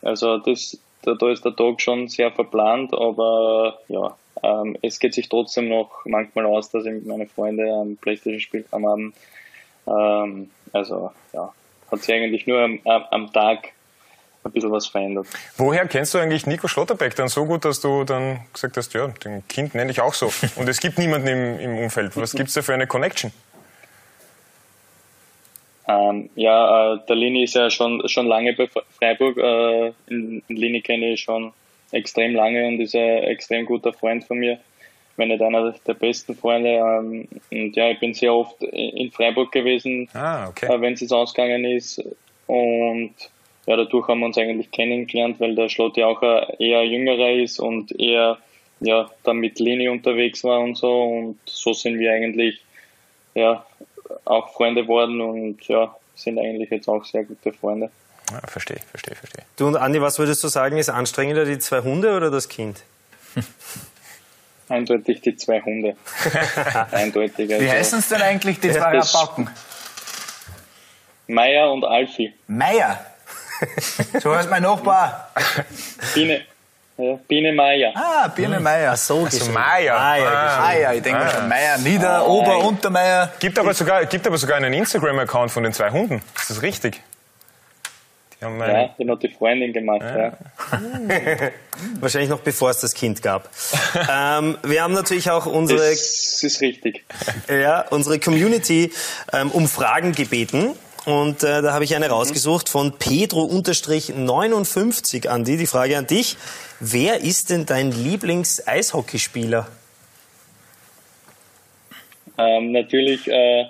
Also 0.00 0.38
das, 0.38 0.78
da, 1.02 1.14
da 1.14 1.30
ist 1.30 1.44
der 1.44 1.54
Tag 1.54 1.80
schon 1.80 2.08
sehr 2.08 2.30
verplant, 2.30 2.94
aber 2.94 3.78
ja, 3.88 4.16
ähm, 4.42 4.76
es 4.82 4.98
geht 4.98 5.14
sich 5.14 5.28
trotzdem 5.28 5.68
noch 5.68 5.90
manchmal 6.04 6.46
aus, 6.46 6.70
dass 6.70 6.86
ich 6.86 6.92
mit 6.92 7.06
meinen 7.06 7.28
Freunden 7.28 7.68
am 7.68 7.96
Playstation 7.96 8.40
spiele 8.40 8.64
am 8.70 8.86
Abend. 8.86 9.14
Ähm, 9.86 10.50
also 10.72 11.10
ja, 11.32 11.52
hat 11.90 12.00
sich 12.00 12.14
eigentlich 12.14 12.46
nur 12.46 12.60
am, 12.60 12.80
am 12.84 13.32
Tag 13.32 13.72
ein 14.44 14.52
bisschen 14.52 14.72
was 14.72 14.86
verändert. 14.86 15.26
Woher 15.56 15.86
kennst 15.86 16.14
du 16.14 16.18
eigentlich 16.18 16.46
Nico 16.46 16.68
Schlotterbeck 16.68 17.14
dann 17.14 17.28
so 17.28 17.44
gut, 17.46 17.64
dass 17.64 17.80
du 17.80 18.04
dann 18.04 18.40
gesagt 18.52 18.76
hast, 18.76 18.92
ja, 18.94 19.08
den 19.08 19.46
Kind 19.48 19.74
nenne 19.74 19.90
ich 19.90 20.00
auch 20.00 20.14
so. 20.14 20.32
Und 20.56 20.68
es 20.68 20.80
gibt 20.80 20.98
niemanden 20.98 21.28
im, 21.28 21.60
im 21.60 21.78
Umfeld. 21.78 22.16
Was 22.16 22.32
gibt's 22.32 22.54
da 22.54 22.62
für 22.62 22.74
eine 22.74 22.86
Connection? 22.86 23.32
Ähm, 25.88 26.30
ja, 26.36 26.94
äh, 26.94 26.98
der 27.08 27.16
Lini 27.16 27.44
ist 27.44 27.54
ja 27.54 27.68
schon, 27.68 28.08
schon 28.08 28.26
lange 28.26 28.52
bei 28.54 28.68
Freiburg. 28.98 29.36
Äh, 29.36 29.92
in, 30.08 30.42
in 30.48 30.56
Lini 30.56 30.80
kenne 30.80 31.12
ich 31.12 31.20
schon 31.22 31.52
extrem 31.90 32.34
lange 32.34 32.66
und 32.66 32.80
ist 32.80 32.94
ein 32.94 33.24
extrem 33.24 33.66
guter 33.66 33.92
Freund 33.92 34.24
von 34.24 34.38
mir, 34.38 34.58
wenn 35.16 35.28
nicht 35.28 35.42
einer 35.42 35.72
der 35.72 35.94
besten 35.94 36.36
Freunde. 36.36 36.70
Ähm, 36.70 37.28
und 37.50 37.76
ja, 37.76 37.90
ich 37.90 37.98
bin 37.98 38.14
sehr 38.14 38.32
oft 38.32 38.62
in 38.62 39.10
Freiburg 39.10 39.50
gewesen, 39.50 40.08
Ah, 40.14 40.48
okay. 40.48 40.66
äh, 40.72 40.80
wenn 40.80 40.94
es 40.94 41.10
ausgegangen 41.12 41.64
ist. 41.64 42.02
Und 42.46 43.14
ja, 43.66 43.76
dadurch 43.76 44.08
haben 44.08 44.20
wir 44.20 44.26
uns 44.26 44.38
eigentlich 44.38 44.70
kennengelernt, 44.70 45.38
weil 45.40 45.54
der 45.54 45.68
Schlotti 45.68 46.02
auch 46.02 46.22
eher 46.22 46.84
jüngerer 46.84 47.30
ist 47.30 47.60
und 47.60 47.98
eher 47.98 48.38
ja, 48.80 49.10
dann 49.22 49.36
mit 49.36 49.58
Lini 49.60 49.88
unterwegs 49.88 50.42
war 50.44 50.60
und 50.60 50.76
so. 50.76 51.02
Und 51.02 51.38
so 51.46 51.72
sind 51.72 51.98
wir 51.98 52.12
eigentlich 52.12 52.60
ja, 53.34 53.64
auch 54.24 54.52
Freunde 54.52 54.82
geworden 54.82 55.20
und 55.20 55.66
ja, 55.68 55.94
sind 56.14 56.38
eigentlich 56.38 56.70
jetzt 56.70 56.88
auch 56.88 57.04
sehr 57.04 57.24
gute 57.24 57.52
Freunde. 57.52 57.90
Ja, 58.30 58.40
verstehe, 58.46 58.80
verstehe, 58.90 59.14
verstehe. 59.14 59.44
Du 59.56 59.66
und 59.66 59.76
Andi, 59.76 60.00
was 60.00 60.18
würdest 60.18 60.42
du 60.42 60.48
sagen, 60.48 60.78
ist 60.78 60.88
anstrengender, 60.88 61.44
die 61.44 61.58
zwei 61.58 61.80
Hunde 61.80 62.16
oder 62.16 62.30
das 62.30 62.48
Kind? 62.48 62.82
Eindeutig 64.68 65.20
die 65.20 65.36
zwei 65.36 65.60
Hunde. 65.60 65.96
Eindeutig. 66.90 67.48
Wie 67.48 67.54
Also 67.54 67.68
heißen 67.68 67.98
es 67.98 68.08
denn 68.08 68.22
eigentlich, 68.22 68.58
die 68.58 68.70
zwei 68.70 68.98
Rabauken? 68.98 69.50
Meier 71.26 71.70
und 71.72 71.84
Alfie. 71.84 72.32
Meier. 72.46 73.11
So 74.20 74.34
heißt 74.34 74.50
mein 74.50 74.62
Nachbar. 74.62 75.30
Biene, 76.14 76.42
ja, 76.98 77.18
Biene 77.26 77.52
Meier. 77.52 77.92
Ah, 77.94 78.28
Birne 78.28 78.60
Meier. 78.60 78.96
So 78.96 79.24
Also 79.24 79.50
Meier. 79.50 79.94
Meier. 79.98 80.28
Ah. 80.30 80.66
Ah 80.68 80.72
ja, 80.78 80.92
ich 80.92 81.02
denke 81.02 81.24
mir 81.24 81.30
schon, 81.30 81.48
Meier, 81.48 81.78
Nieder, 81.78 82.28
Ober, 82.28 82.58
Untermeier. 82.58 83.32
Gibt 83.38 83.58
aber 83.58 83.74
sogar, 83.74 84.04
gibt 84.06 84.26
aber 84.26 84.36
sogar 84.38 84.56
einen 84.58 84.72
Instagram-Account 84.74 85.50
von 85.50 85.62
den 85.62 85.72
zwei 85.72 85.90
Hunden. 85.90 86.22
Ist 86.36 86.50
das 86.50 86.62
richtig? 86.62 87.00
Die 88.40 88.44
haben 88.44 88.58
Ja, 88.60 88.88
den 88.98 89.10
hat 89.10 89.22
die 89.22 89.28
Freundin 89.28 89.72
gemacht. 89.72 90.02
Ja. 90.02 90.32
Wahrscheinlich 92.00 92.28
noch 92.28 92.40
bevor 92.40 92.70
es 92.70 92.80
das 92.80 92.92
Kind 92.92 93.22
gab. 93.22 93.48
ähm, 93.94 94.58
wir 94.62 94.82
haben 94.82 94.94
natürlich 94.94 95.30
auch 95.30 95.46
unsere, 95.46 95.78
Das 95.78 96.42
ist 96.42 96.60
richtig. 96.60 97.04
ja, 97.48 97.84
unsere 97.90 98.18
Community 98.18 98.92
ähm, 99.32 99.50
um 99.52 99.68
Fragen 99.68 100.12
gebeten. 100.12 100.74
Und 101.04 101.42
äh, 101.42 101.62
da 101.62 101.72
habe 101.72 101.84
ich 101.84 101.96
eine 101.96 102.08
rausgesucht 102.08 102.68
von 102.68 102.98
Pedro-59 102.98 105.26
Andi. 105.26 105.56
Die 105.56 105.66
Frage 105.66 105.98
an 105.98 106.06
dich. 106.06 106.36
Wer 106.78 107.20
ist 107.20 107.50
denn 107.50 107.66
dein 107.66 107.90
Lieblings-Eishockeyspieler? 107.90 109.66
Ähm, 112.38 112.72
natürlich 112.72 113.28
äh, 113.28 113.66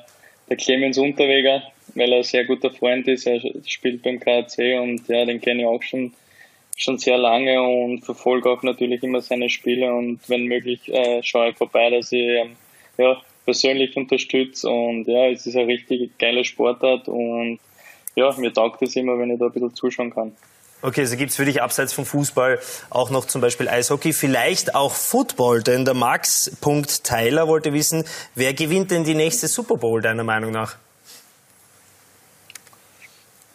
der 0.49 0.57
Clemens 0.57 0.99
Unterweger, 0.99 1.62
weil 1.95 2.12
er 2.12 2.18
ein 2.18 2.25
sehr 2.25 2.45
guter 2.45 2.71
Freund 2.71 3.09
ist. 3.09 3.27
Er 3.27 3.40
spielt 3.66 4.03
beim 4.03 4.21
KAC 4.21 4.79
und 4.81 5.09
ja, 5.09 5.25
den 5.25 5.40
kenne 5.40 5.62
ich 5.62 5.66
auch 5.66 5.83
schon 5.83 6.12
schon 6.77 6.99
sehr 6.99 7.18
lange 7.18 7.62
und 7.62 8.03
verfolge 8.03 8.51
auch 8.51 8.62
natürlich 8.62 9.03
immer 9.03 9.21
seine 9.21 9.51
Spiele 9.51 9.95
und 9.95 10.21
wenn 10.29 10.47
möglich 10.47 10.88
äh, 10.88 11.23
schaue 11.23 11.51
ich 11.51 11.57
vorbei, 11.57 11.90
dass 11.90 12.12
ich 12.12 12.23
ähm, 12.23 12.57
ja, 12.99 13.21
persönlich 13.45 13.97
unterstütze 13.97 14.69
und 14.69 15.07
ja, 15.07 15.29
es 15.29 15.47
ist 15.47 15.57
ein 15.57 15.67
richtig 15.67 16.19
geiler 16.19 16.45
Sportart 16.45 17.09
und 17.09 17.59
ja, 18.15 18.33
mir 18.37 18.53
taugt 18.53 18.83
es 18.83 18.97
immer, 18.97 19.19
wenn 19.19 19.31
ich 19.31 19.39
da 19.39 19.47
ein 19.47 19.53
bisschen 19.53 19.75
zuschauen 19.75 20.11
kann. 20.11 20.33
Okay, 20.85 21.03
also 21.03 21.17
gibt's 21.17 21.37
für 21.37 21.45
dich 21.45 21.63
abseits 21.63 21.93
vom 21.93 22.05
Fußball 22.05 22.59
auch 22.91 23.11
noch 23.11 23.27
zum 23.27 23.41
Beispiel 23.41 23.69
Eishockey, 23.69 24.13
vielleicht 24.13 24.75
auch 24.75 24.95
Football, 24.95 25.63
denn 25.63 25.85
der 25.85 25.95
Max 25.95 26.57
Punkt 26.61 27.05
Tyler 27.05 27.47
wollte 27.47 27.73
wissen, 27.73 28.05
wer 28.35 28.53
gewinnt 28.53 28.91
denn 28.91 29.05
die 29.05 29.15
nächste 29.15 29.47
Super 29.47 29.77
Bowl 29.77 30.03
deiner 30.03 30.25
Meinung 30.25 30.51
nach? 30.51 30.77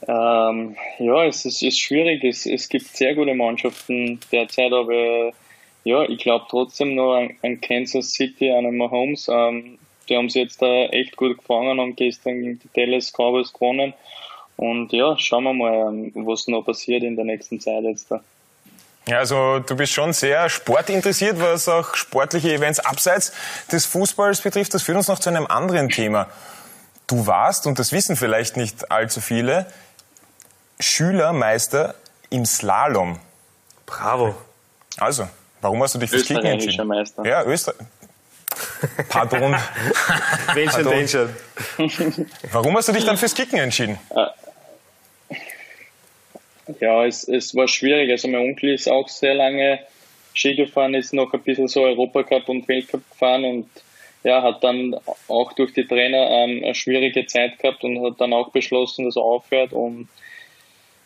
Ähm, 0.08 0.78
ja, 1.00 1.26
es 1.26 1.44
ist, 1.44 1.62
ist 1.62 1.82
schwierig. 1.82 2.24
Es, 2.24 2.46
es 2.46 2.70
gibt 2.70 2.86
sehr 2.96 3.14
gute 3.14 3.34
Mannschaften 3.34 4.22
derzeit, 4.32 4.72
aber 4.72 5.34
ja, 5.88 6.04
ich 6.04 6.20
glaube 6.20 6.46
trotzdem 6.50 6.96
noch 6.96 7.16
an, 7.16 7.38
an 7.44 7.62
Kansas 7.62 8.12
City, 8.12 8.52
an 8.52 8.66
den 8.66 8.76
Mahomes. 8.76 9.30
Ähm, 9.30 9.80
die 10.10 10.18
haben 10.18 10.30
sie 10.30 10.42
jetzt 10.42 10.62
da 10.62 10.86
echt 10.88 11.16
gut 11.16 11.38
gefangen, 11.38 11.80
haben 11.80 11.96
gestern 11.96 12.42
gegen 12.42 12.60
die 12.60 12.70
Dallas 12.76 13.14
Cowboys 13.14 13.54
gewonnen. 13.54 13.94
Und 14.58 14.92
ja, 14.92 15.18
schauen 15.18 15.46
wir 15.46 15.54
mal, 15.54 15.88
ähm, 15.88 16.12
was 16.14 16.48
noch 16.48 16.64
passiert 16.64 17.04
in 17.04 17.16
der 17.16 17.24
nächsten 17.24 17.62
Zeit 17.62 17.84
jetzt 17.84 18.12
da. 18.12 18.22
Ja, 19.08 19.20
also 19.20 19.60
du 19.60 19.78
bist 19.78 19.94
schon 19.94 20.12
sehr 20.12 20.50
sportinteressiert, 20.50 21.40
was 21.40 21.70
auch 21.70 21.96
sportliche 21.96 22.54
Events 22.54 22.80
abseits 22.80 23.32
des 23.72 23.86
Fußballs 23.86 24.42
betrifft. 24.42 24.74
Das 24.74 24.84
führt 24.84 24.98
uns 24.98 25.08
noch 25.08 25.20
zu 25.20 25.30
einem 25.30 25.48
anderen 25.48 25.88
Thema. 25.88 26.28
Du 27.08 27.26
warst, 27.28 27.66
und 27.66 27.80
das 27.80 27.94
wissen 27.94 28.18
vielleicht 28.18 28.58
nicht 28.58 28.92
allzu 28.92 29.22
viele, 29.22 29.68
Schülermeister 30.82 31.96
im 32.30 32.46
Slalom. 32.46 33.20
Bravo. 33.86 34.36
Also, 34.98 35.30
warum 35.62 35.84
hast 35.84 35.96
du 35.96 36.00
dich 36.00 36.10
fürs 36.10 36.26
Kicken 36.26 36.46
entschieden? 36.46 36.88
Meister. 36.88 37.26
Ja, 37.26 37.44
Österreich. 37.46 37.78
Pardon. 39.10 39.56
Wen 40.54 40.70
schon, 40.70 40.84
Pardon. 40.84 42.30
Warum 42.52 42.78
hast 42.78 42.88
du 42.88 42.94
dich 42.94 43.06
dann 43.06 43.18
fürs 43.18 43.36
Kicken 43.36 43.60
entschieden? 43.60 44.00
Ja, 46.80 47.06
es, 47.06 47.28
es 47.28 47.56
war 47.56 47.68
schwierig. 47.68 48.10
Also 48.12 48.28
mein 48.28 48.42
Onkel 48.42 48.74
ist 48.74 48.88
auch 48.88 49.08
sehr 49.10 49.36
lange 49.36 49.80
Ski 50.34 50.56
gefahren, 50.56 50.94
ist 50.94 51.14
noch 51.14 51.34
ein 51.34 51.42
bisschen 51.42 51.68
so 51.68 51.84
Europacup 51.84 52.48
und 52.50 52.68
Weltcup 52.68 53.10
gefahren 53.10 53.44
und 53.46 53.70
ja, 54.24 54.44
hat 54.44 54.64
dann 54.64 54.96
auch 55.28 55.54
durch 55.54 55.74
die 55.74 55.86
Trainer 55.86 56.30
ähm, 56.30 56.64
eine 56.64 56.76
schwierige 56.76 57.26
Zeit 57.26 57.60
gehabt 57.60 57.84
und 57.84 58.04
hat 58.04 58.20
dann 58.20 58.34
auch 58.34 58.52
beschlossen, 58.52 59.06
dass 59.06 59.16
er 59.16 59.24
aufhört 59.24 59.74
und 59.74 60.10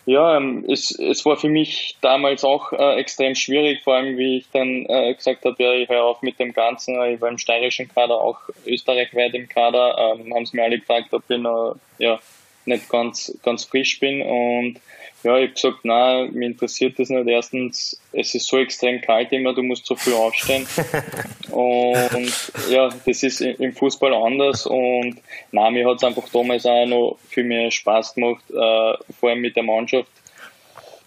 ja, 0.04 0.36
ähm, 0.36 0.64
es, 0.68 0.90
es 0.98 1.24
war 1.24 1.36
für 1.36 1.48
mich 1.48 1.96
damals 2.00 2.44
auch 2.44 2.72
äh, 2.72 2.96
extrem 2.96 3.34
schwierig, 3.34 3.82
vor 3.82 3.94
allem 3.94 4.16
wie 4.16 4.38
ich 4.38 4.50
dann 4.52 4.84
äh, 4.86 5.14
gesagt 5.14 5.44
habe, 5.44 5.62
ja, 5.62 5.72
ich 5.72 5.88
höre 5.88 6.04
auf 6.04 6.22
mit 6.22 6.38
dem 6.40 6.52
Ganzen. 6.52 7.00
Ich 7.04 7.20
war 7.20 7.28
im 7.28 7.38
steirischen 7.38 7.88
Kader, 7.88 8.20
auch 8.20 8.40
österreichweit 8.66 9.34
im 9.34 9.48
Kader, 9.48 10.16
ähm, 10.16 10.34
haben 10.34 10.46
sie 10.46 10.56
mir 10.56 10.64
alle 10.64 10.78
gefragt, 10.78 11.12
ob 11.12 11.22
ich 11.28 11.38
noch 11.38 11.76
ja, 11.98 12.18
nicht 12.66 12.88
ganz, 12.88 13.36
ganz 13.42 13.64
frisch 13.64 13.98
bin 14.00 14.22
und 14.22 14.80
ja, 15.24 15.38
ich 15.38 15.42
habe 15.42 15.54
gesagt, 15.54 15.78
na, 15.84 16.26
mir 16.32 16.46
interessiert 16.46 16.98
das 16.98 17.08
nicht. 17.08 17.28
Erstens, 17.28 18.00
es 18.12 18.34
ist 18.34 18.48
so 18.48 18.58
extrem 18.58 19.00
kalt 19.00 19.30
immer, 19.30 19.54
du 19.54 19.62
musst 19.62 19.86
so 19.86 19.94
früh 19.94 20.14
aufstehen. 20.14 20.66
und 21.50 22.52
ja, 22.68 22.88
das 23.06 23.22
ist 23.22 23.40
im 23.40 23.72
Fußball 23.72 24.12
anders. 24.14 24.66
Und 24.66 25.18
na, 25.52 25.70
mir 25.70 25.88
hat 25.88 25.98
es 25.98 26.04
einfach 26.04 26.28
damals 26.32 26.66
auch 26.66 26.86
noch 26.86 27.18
viel 27.28 27.44
mehr 27.44 27.70
Spaß 27.70 28.14
gemacht, 28.14 28.42
äh, 28.50 28.54
vor 28.54 29.30
allem 29.30 29.40
mit 29.40 29.54
der 29.54 29.62
Mannschaft 29.62 30.10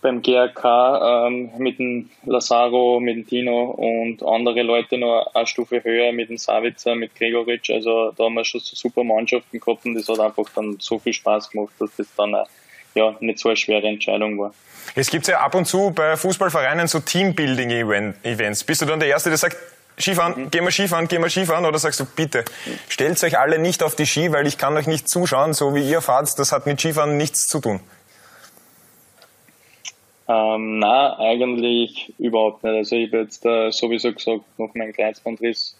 beim 0.05 0.21
GRK, 0.21 1.25
ähm, 1.27 1.49
mit 1.57 1.79
dem 1.79 2.11
Lazaro, 2.25 2.99
mit 2.99 3.15
dem 3.15 3.27
Tino 3.27 3.71
und 3.71 4.21
andere 4.21 4.61
Leute 4.61 4.99
noch 4.99 5.31
eine 5.33 5.47
Stufe 5.47 5.83
höher, 5.83 6.11
mit 6.11 6.29
dem 6.29 6.37
Savitzer, 6.37 6.93
mit 6.93 7.15
Gregoritsch. 7.15 7.71
Also 7.71 8.11
da 8.11 8.25
haben 8.25 8.35
wir 8.35 8.45
schon 8.45 8.61
so 8.61 8.75
super 8.75 9.03
Mannschaften 9.03 9.59
gehabt 9.59 9.83
und 9.83 9.95
das 9.95 10.07
hat 10.07 10.19
einfach 10.19 10.45
dann 10.55 10.77
so 10.79 10.99
viel 10.99 11.11
Spaß 11.13 11.49
gemacht, 11.49 11.73
dass 11.79 11.89
das 11.97 12.07
dann 12.15 12.35
auch, 12.35 12.47
ja, 12.93 13.15
nicht 13.19 13.39
so 13.39 13.49
eine 13.49 13.57
schwere 13.57 13.87
Entscheidung 13.87 14.37
war. 14.37 14.53
Es 14.93 15.09
gibt 15.09 15.27
ja 15.27 15.39
ab 15.39 15.55
und 15.55 15.65
zu 15.65 15.89
bei 15.89 16.15
Fußballvereinen 16.15 16.87
so 16.87 16.99
Teambuilding-Events. 16.99 18.63
Bist 18.63 18.83
du 18.83 18.85
dann 18.85 18.99
der 18.99 19.09
Erste, 19.09 19.29
der 19.29 19.39
sagt, 19.39 19.57
Skifahren, 19.99 20.51
gehen 20.51 20.63
wir 20.63 20.71
Skifahren, 20.71 21.07
gehen 21.07 21.23
wir 21.23 21.29
Skifahren? 21.29 21.65
Oder 21.65 21.79
sagst 21.79 21.99
du, 21.99 22.05
bitte, 22.05 22.45
stellt 22.89 23.23
euch 23.23 23.39
alle 23.39 23.57
nicht 23.57 23.81
auf 23.81 23.95
die 23.95 24.05
Ski, 24.05 24.31
weil 24.31 24.45
ich 24.45 24.59
kann 24.59 24.77
euch 24.77 24.85
nicht 24.85 25.09
zuschauen, 25.09 25.53
so 25.53 25.73
wie 25.73 25.89
ihr 25.89 26.01
fahrt, 26.01 26.37
das 26.37 26.51
hat 26.51 26.67
mit 26.67 26.79
Skifahren 26.79 27.17
nichts 27.17 27.47
zu 27.47 27.59
tun. 27.59 27.79
Ähm, 30.27 30.79
na, 30.79 31.19
eigentlich 31.19 32.13
überhaupt 32.17 32.63
nicht. 32.63 32.73
Also 32.73 32.95
ich 32.95 33.07
habe 33.07 33.21
jetzt 33.21 33.45
äh, 33.45 33.71
sowieso 33.71 34.11
gesagt, 34.11 34.41
nach 34.57 34.73
meinem 34.73 34.93
Kreuzbandriss 34.93 35.77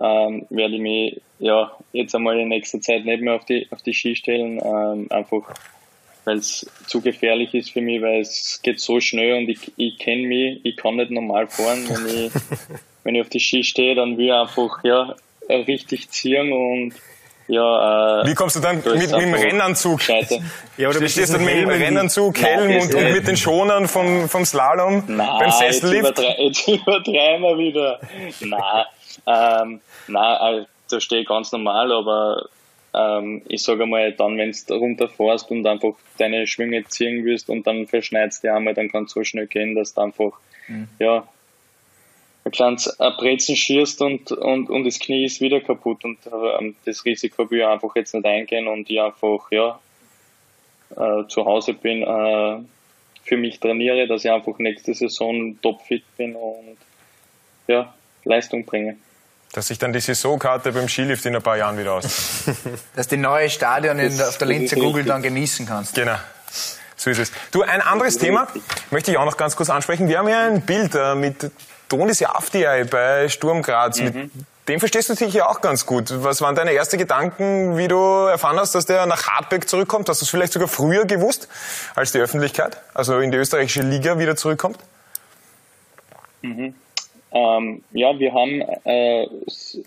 ähm, 0.00 0.46
werde 0.50 0.74
ich 0.74 0.80
mich 0.80 1.22
ja 1.38 1.72
jetzt 1.92 2.14
einmal 2.14 2.38
in 2.38 2.48
nächster 2.48 2.80
Zeit 2.80 3.04
nicht 3.04 3.22
mehr 3.22 3.34
auf 3.34 3.44
die 3.46 3.66
auf 3.70 3.82
die 3.82 3.94
Ski 3.94 4.14
stellen, 4.14 4.60
ähm, 4.62 5.06
einfach 5.10 5.54
weil 6.24 6.36
es 6.36 6.70
zu 6.86 7.00
gefährlich 7.00 7.54
ist 7.54 7.70
für 7.70 7.80
mich, 7.80 8.02
weil 8.02 8.20
es 8.20 8.60
geht 8.62 8.80
so 8.80 9.00
schnell 9.00 9.38
und 9.38 9.48
ich, 9.48 9.72
ich 9.76 9.98
kenne 9.98 10.26
mich, 10.26 10.60
ich 10.62 10.76
kann 10.76 10.96
nicht 10.96 11.10
normal 11.10 11.46
fahren, 11.46 11.88
wenn 11.88 12.26
ich 12.26 12.32
wenn 13.04 13.14
ich 13.14 13.22
auf 13.22 13.30
die 13.30 13.40
Ski 13.40 13.64
stehe, 13.64 13.94
dann 13.94 14.18
will 14.18 14.26
ich 14.26 14.32
einfach 14.32 14.84
ja 14.84 15.16
richtig 15.48 16.10
ziehen 16.10 16.52
und 16.52 16.92
ja, 17.48 18.20
äh, 18.22 18.26
Wie 18.26 18.34
kommst 18.34 18.56
du 18.56 18.60
dann 18.60 18.82
da 18.82 18.90
mit, 18.94 19.10
mit 19.10 19.20
dem 19.20 19.34
Rennanzug? 19.34 19.98
gescheiter. 19.98 20.36
Ja, 20.76 20.90
oder 20.90 21.00
Du 21.00 21.08
stehst 21.08 21.32
dann 21.34 21.44
mit 21.44 21.54
dem 21.54 21.68
Rennanzug, 21.68 22.38
Helm 22.40 22.80
und, 22.80 22.94
und 22.94 23.12
mit 23.12 23.26
den 23.26 23.36
Schonern 23.36 23.88
vom, 23.88 24.28
vom 24.28 24.44
Slalom 24.44 25.06
beim 25.06 25.16
Nein, 25.16 25.40
jetzt, 25.46 25.58
Sessellift? 25.58 26.18
jetzt 26.18 26.68
übertreiben 26.68 27.42
wir 27.42 27.58
wieder. 27.58 28.00
Nein, 28.40 28.84
ähm, 29.26 29.80
nein, 30.08 30.60
äh, 30.60 30.64
da 30.90 31.00
stehe 31.00 31.22
ich 31.22 31.28
ganz 31.28 31.50
normal, 31.52 31.90
aber 31.90 32.46
ähm, 32.94 33.42
ich 33.48 33.62
sage 33.62 33.82
einmal, 33.84 34.12
dann, 34.12 34.36
wenn 34.38 34.52
du 34.52 34.74
runterfährst 34.74 35.50
und 35.50 35.66
einfach 35.66 35.94
deine 36.18 36.46
Schwünge 36.46 36.84
ziehen 36.84 37.24
willst 37.24 37.48
und 37.48 37.66
dann 37.66 37.86
verschneidest 37.86 38.44
du 38.44 38.52
einmal, 38.52 38.74
dann 38.74 38.90
kann 38.90 39.04
es 39.04 39.12
so 39.12 39.24
schnell 39.24 39.46
gehen, 39.46 39.74
dass 39.74 39.94
du 39.94 40.02
einfach, 40.02 40.32
ja, 40.98 41.26
ein 42.48 42.52
kleines 42.52 43.00
ein 43.00 43.12
Brezen 43.16 43.56
schierst 43.56 44.00
und, 44.00 44.32
und, 44.32 44.70
und 44.70 44.84
das 44.84 44.98
Knie 44.98 45.24
ist 45.24 45.40
wieder 45.40 45.60
kaputt 45.60 46.04
und 46.04 46.18
ähm, 46.26 46.76
das 46.84 47.04
Risiko 47.04 47.50
will 47.50 47.60
ich 47.60 47.66
einfach 47.66 47.94
jetzt 47.94 48.14
nicht 48.14 48.26
eingehen 48.26 48.66
und 48.68 48.88
ich 48.90 49.00
einfach, 49.00 49.50
ja, 49.50 49.78
äh, 50.96 51.26
zu 51.28 51.44
Hause 51.44 51.74
bin, 51.74 52.02
äh, 52.02 52.58
für 53.24 53.36
mich 53.36 53.60
trainiere, 53.60 54.06
dass 54.06 54.24
ich 54.24 54.30
einfach 54.30 54.58
nächste 54.58 54.94
Saison 54.94 55.60
topfit 55.60 56.04
bin 56.16 56.34
und 56.34 56.78
ja, 57.66 57.94
Leistung 58.24 58.64
bringe. 58.64 58.96
Dass 59.52 59.68
sich 59.68 59.78
dann 59.78 59.92
die 59.92 60.00
Saisonkarte 60.00 60.72
beim 60.72 60.88
Skilift 60.88 61.24
in 61.26 61.36
ein 61.36 61.42
paar 61.42 61.56
Jahren 61.56 61.78
wieder 61.78 61.94
aus. 61.94 62.44
Dass 62.96 63.08
du 63.08 63.16
die 63.16 63.22
neue 63.22 63.48
Stadion 63.48 63.98
in, 63.98 64.12
auf 64.20 64.36
der 64.36 64.46
Linzer 64.46 64.76
richtig. 64.76 65.06
dann 65.06 65.22
genießen 65.22 65.64
kannst. 65.66 65.94
Genau. 65.94 66.16
So 66.96 67.08
ist 67.08 67.18
es. 67.18 67.32
Du, 67.50 67.62
ein 67.62 67.80
anderes 67.80 68.18
Thema 68.18 68.48
möchte 68.90 69.10
ich 69.10 69.16
auch 69.16 69.24
noch 69.24 69.38
ganz 69.38 69.56
kurz 69.56 69.70
ansprechen. 69.70 70.08
Wir 70.08 70.18
haben 70.18 70.28
ja 70.28 70.46
ein 70.48 70.60
Bild 70.62 70.94
äh, 70.94 71.14
mit 71.14 71.50
Donis 71.88 72.22
Afdiay 72.22 72.84
bei 72.84 73.28
Sturm 73.28 73.62
Graz. 73.62 74.00
Mit 74.00 74.30
dem 74.68 74.80
verstehst 74.80 75.08
du 75.08 75.14
dich 75.14 75.32
ja 75.32 75.48
auch 75.48 75.60
ganz 75.60 75.86
gut. 75.86 76.12
Was 76.22 76.42
waren 76.42 76.54
deine 76.54 76.72
ersten 76.72 76.98
Gedanken, 76.98 77.78
wie 77.78 77.88
du 77.88 77.96
erfahren 77.96 78.58
hast, 78.58 78.74
dass 78.74 78.84
der 78.84 79.06
nach 79.06 79.26
Hartberg 79.26 79.68
zurückkommt? 79.68 80.08
Hast 80.08 80.20
du 80.20 80.24
es 80.24 80.30
vielleicht 80.30 80.52
sogar 80.52 80.68
früher 80.68 81.06
gewusst 81.06 81.48
als 81.94 82.12
die 82.12 82.18
Öffentlichkeit? 82.18 82.78
Also 82.92 83.18
in 83.20 83.30
die 83.30 83.38
österreichische 83.38 83.82
Liga 83.82 84.18
wieder 84.18 84.36
zurückkommt? 84.36 84.78
Ähm, 86.42 87.82
ja, 87.92 88.18
wir 88.18 88.32
haben 88.32 88.62
äh, 88.84 89.26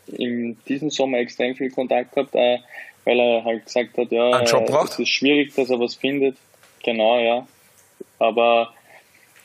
in 0.07 0.57
diesem 0.67 0.89
Sommer 0.89 1.19
extrem 1.19 1.55
viel 1.55 1.71
Kontakt 1.71 2.13
gehabt, 2.13 2.35
äh, 2.35 2.59
weil 3.05 3.19
er 3.19 3.43
halt 3.43 3.65
gesagt 3.65 3.97
hat, 3.97 4.11
ja, 4.11 4.39
äh, 4.39 4.43
es 4.43 4.99
ist 4.99 5.09
schwierig, 5.09 5.53
dass 5.55 5.69
er 5.69 5.79
was 5.79 5.95
findet. 5.95 6.37
Genau, 6.83 7.19
ja. 7.19 7.47
Aber 8.19 8.73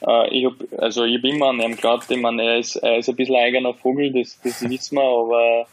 äh, 0.03 0.29
ich 0.31 0.47
hab, 0.47 0.55
also 0.79 1.05
ich 1.05 1.17
hab 1.17 1.25
immer 1.25 1.47
an 1.47 1.61
ihm 1.61 1.77
geglaubt, 1.77 2.11
ich 2.11 2.21
meine, 2.21 2.43
er 2.43 2.59
ist, 2.59 2.77
er 2.77 2.99
ist 2.99 3.09
ein 3.09 3.17
bisschen 3.17 3.37
eigener 3.37 3.75
Vogel, 3.75 4.13
das, 4.13 4.41
das 4.43 4.69
wissen 4.69 4.97
wir, 4.97 5.03
aber 5.03 5.67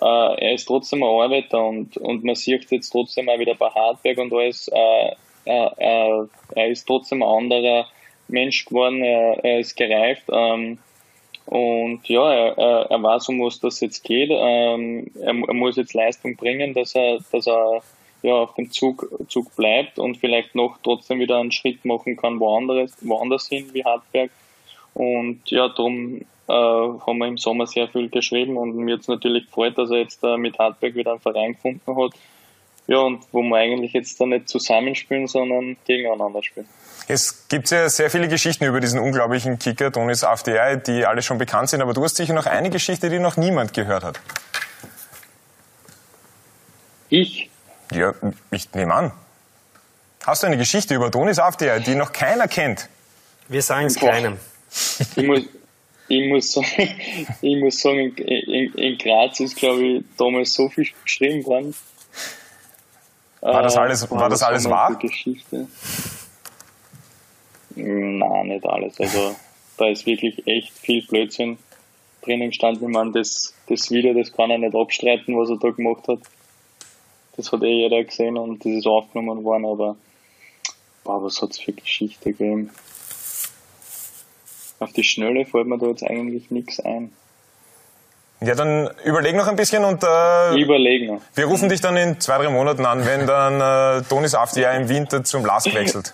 äh, 0.00 0.44
er 0.46 0.54
ist 0.54 0.66
trotzdem 0.66 1.02
ein 1.02 1.08
Arbeiter 1.08 1.64
und, 1.64 1.96
und 1.96 2.24
man 2.24 2.34
sieht 2.34 2.70
jetzt 2.70 2.90
trotzdem 2.90 3.28
auch 3.28 3.38
wieder 3.38 3.54
bei 3.54 3.68
Hartberg 3.70 4.18
und 4.18 4.32
alles, 4.32 4.68
äh, 4.68 5.12
äh, 5.46 5.70
äh, 5.76 6.26
er 6.54 6.68
ist 6.68 6.84
trotzdem 6.86 7.22
ein 7.22 7.28
anderer 7.28 7.86
Mensch 8.28 8.64
geworden, 8.64 9.02
er, 9.02 9.44
er 9.44 9.60
ist 9.60 9.76
gereift. 9.76 10.24
Ähm, 10.32 10.78
und 11.46 12.08
ja, 12.08 12.32
er, 12.32 12.58
er, 12.58 12.90
er 12.90 13.02
weiß, 13.02 13.28
um 13.28 13.40
was 13.42 13.60
das 13.60 13.80
jetzt 13.80 14.02
geht. 14.02 14.30
Ähm, 14.32 15.10
er, 15.20 15.34
er 15.46 15.54
muss 15.54 15.76
jetzt 15.76 15.92
Leistung 15.92 16.36
bringen, 16.36 16.72
dass 16.72 16.94
er, 16.94 17.18
dass 17.30 17.46
er 17.46 17.82
ja, 18.24 18.32
auf 18.32 18.54
dem 18.54 18.72
Zug, 18.72 19.06
Zug 19.28 19.54
bleibt 19.54 19.98
und 19.98 20.16
vielleicht 20.16 20.54
noch 20.54 20.78
trotzdem 20.82 21.20
wieder 21.20 21.36
einen 21.36 21.52
Schritt 21.52 21.84
machen 21.84 22.16
kann 22.16 22.40
woanders, 22.40 22.90
woanders 23.02 23.48
hin 23.48 23.68
wie 23.74 23.84
Hartberg. 23.84 24.30
Und 24.94 25.42
ja, 25.50 25.68
darum 25.68 26.22
äh, 26.48 26.52
haben 26.52 27.18
wir 27.18 27.26
im 27.26 27.36
Sommer 27.36 27.66
sehr 27.66 27.86
viel 27.86 28.08
geschrieben 28.08 28.56
und 28.56 28.76
mir 28.76 28.94
jetzt 28.94 29.10
natürlich 29.10 29.44
gefreut, 29.44 29.76
dass 29.76 29.90
er 29.90 29.98
jetzt 29.98 30.24
äh, 30.24 30.38
mit 30.38 30.58
Hartberg 30.58 30.94
wieder 30.94 31.10
einen 31.10 31.20
Verein 31.20 31.52
gefunden 31.52 31.96
hat. 32.02 32.12
Ja, 32.86 32.98
und 33.00 33.24
wo 33.30 33.42
wir 33.42 33.58
eigentlich 33.58 33.92
jetzt 33.92 34.18
da 34.18 34.24
nicht 34.24 34.48
zusammenspielen, 34.48 35.26
sondern 35.26 35.76
gegeneinander 35.84 36.42
spielen. 36.42 36.68
Es 37.06 37.46
gibt 37.48 37.70
ja 37.70 37.90
sehr 37.90 38.08
viele 38.08 38.28
Geschichten 38.28 38.64
über 38.64 38.80
diesen 38.80 39.00
unglaublichen 39.00 39.58
Kicker, 39.58 39.90
Donis 39.90 40.24
Afdiay, 40.24 40.82
die 40.82 41.04
alle 41.04 41.20
schon 41.20 41.36
bekannt 41.36 41.68
sind, 41.68 41.82
aber 41.82 41.92
du 41.92 42.02
hast 42.02 42.16
sicher 42.16 42.32
noch 42.32 42.46
eine 42.46 42.70
Geschichte, 42.70 43.10
die 43.10 43.18
noch 43.18 43.36
niemand 43.36 43.74
gehört 43.74 44.02
hat. 44.02 44.20
Ich? 47.10 47.50
Ja, 47.92 48.14
ich 48.50 48.72
nehme 48.74 48.94
an. 48.94 49.12
Hast 50.26 50.42
du 50.42 50.46
eine 50.46 50.56
Geschichte 50.56 50.94
über 50.94 51.10
Donis 51.10 51.38
Afdiay, 51.38 51.80
die 51.80 51.94
noch 51.94 52.12
keiner 52.12 52.48
kennt? 52.48 52.88
Wir 53.48 53.62
sagen 53.62 53.86
es 53.86 53.96
keinem. 53.96 54.38
ich 55.16 55.26
muss, 55.26 55.42
ich 56.08 56.28
muss 56.28 56.52
sagen, 56.52 56.66
ich 57.42 57.56
muss 57.62 57.78
sagen 57.80 58.14
in, 58.16 58.52
in, 58.54 58.74
in 58.74 58.98
Graz 58.98 59.38
ist, 59.40 59.56
glaube 59.56 59.82
ich, 59.82 60.04
damals 60.16 60.54
so 60.54 60.68
viel 60.70 60.88
geschrieben 61.04 61.44
worden. 61.44 61.74
War 63.42 63.62
das 63.62 63.74
Äh, 63.74 63.78
alles- 63.80 64.10
war 64.10 64.28
das 64.30 64.42
alles 64.42 64.64
wahr? 64.68 64.94
Geschichte? 64.96 65.66
Nein, 67.76 68.46
nicht 68.48 68.64
alles. 68.66 68.98
Also 69.00 69.36
da 69.76 69.88
ist 69.88 70.06
wirklich 70.06 70.46
echt 70.46 70.72
viel 70.78 71.04
Blödsinn 71.06 71.58
drinnen 72.22 72.48
gestanden. 72.50 72.88
Ich 72.88 72.94
meine, 72.94 73.12
das, 73.12 73.52
das 73.68 73.90
Video, 73.90 74.14
das 74.14 74.32
kann 74.32 74.50
er 74.50 74.58
nicht 74.58 74.74
abstreiten, 74.74 75.36
was 75.36 75.50
er 75.50 75.58
da 75.58 75.70
gemacht 75.70 76.06
hat. 76.08 76.20
Das 77.36 77.50
hat 77.52 77.62
eh 77.62 77.82
jeder 77.82 78.02
gesehen 78.04 78.36
und 78.38 78.64
das 78.64 78.72
ist 78.72 78.86
aufgenommen 78.86 79.42
worden, 79.44 79.66
aber 79.66 79.96
boah, 81.02 81.22
was 81.24 81.40
hat's 81.42 81.58
für 81.58 81.72
Geschichte 81.72 82.32
gegeben? 82.32 82.70
Auf 84.80 84.92
die 84.92 85.04
Schnelle 85.04 85.44
fällt 85.44 85.66
mir 85.66 85.78
da 85.78 85.86
jetzt 85.86 86.02
eigentlich 86.04 86.50
nichts 86.50 86.80
ein. 86.80 87.12
Ja, 88.40 88.54
dann 88.54 88.90
überleg 89.04 89.34
noch 89.36 89.46
ein 89.46 89.56
bisschen 89.56 89.84
und 89.84 90.02
äh, 90.02 90.54
Ich 90.56 90.62
überlege 90.62 91.14
noch. 91.14 91.20
wir 91.34 91.46
rufen 91.46 91.68
dich 91.68 91.80
dann 91.80 91.96
in 91.96 92.20
zwei, 92.20 92.38
drei 92.38 92.50
Monaten 92.50 92.84
an, 92.84 93.06
wenn 93.06 93.26
dann 93.26 94.00
äh, 94.00 94.02
Donis 94.08 94.34
Afdiay 94.34 94.76
im 94.82 94.88
Winter 94.88 95.24
zum 95.24 95.44
Lask 95.46 95.72
wechselt. 95.74 96.12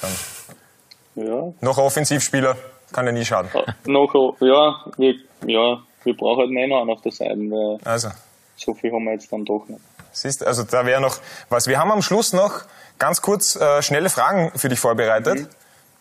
Dann 0.00 1.26
Ja. 1.26 1.52
noch 1.60 1.78
Offensivspieler, 1.78 2.56
kann 2.92 3.06
ja 3.06 3.12
nie 3.12 3.24
schaden. 3.24 3.50
Noch, 3.86 4.14
ja, 4.40 4.84
wir, 4.96 5.14
ja, 5.46 5.82
wir 6.04 6.16
brauchen 6.16 6.40
halt 6.56 6.70
einen 6.72 6.90
auf 6.90 7.00
der 7.02 7.12
Seite, 7.12 7.34
weil 7.34 7.78
Also, 7.84 8.10
so 8.56 8.74
viel 8.74 8.92
haben 8.92 9.04
wir 9.04 9.12
jetzt 9.12 9.32
dann 9.32 9.44
doch 9.44 9.64
nicht. 9.66 9.80
Siehst, 10.12 10.44
also 10.44 10.64
da 10.64 10.86
wäre 10.86 11.00
noch 11.00 11.18
was. 11.48 11.66
Wir 11.66 11.78
haben 11.78 11.90
am 11.92 12.02
Schluss 12.02 12.32
noch 12.32 12.62
ganz 12.98 13.22
kurz 13.22 13.56
äh, 13.56 13.82
schnelle 13.82 14.10
Fragen 14.10 14.52
für 14.56 14.68
dich 14.68 14.78
vorbereitet. 14.80 15.48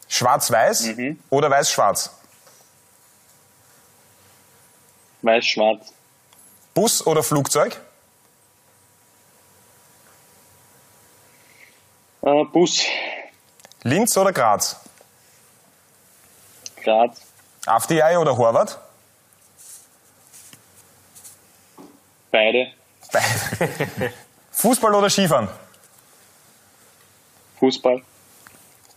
Schwarz-Weiß 0.07 0.89
oder 1.29 1.49
Weiß-Schwarz? 1.51 2.11
Weiß-Schwarz, 5.21 5.93
Bus 6.73 7.05
oder 7.05 7.23
Flugzeug? 7.23 7.79
äh, 12.21 12.43
Bus, 12.45 12.85
Linz 13.83 14.17
oder 14.17 14.33
Graz? 14.33 14.77
Graz, 16.83 17.21
Afdiay 17.65 18.17
oder 18.17 18.35
Horvath? 18.37 18.79
Beide. 22.31 22.71
Fußball 24.51 24.93
oder 24.93 25.09
Skifahren? 25.09 25.49
Fußball. 27.59 28.01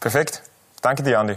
Perfekt. 0.00 0.42
Danke 0.80 1.02
dir, 1.02 1.18
Andi. 1.20 1.36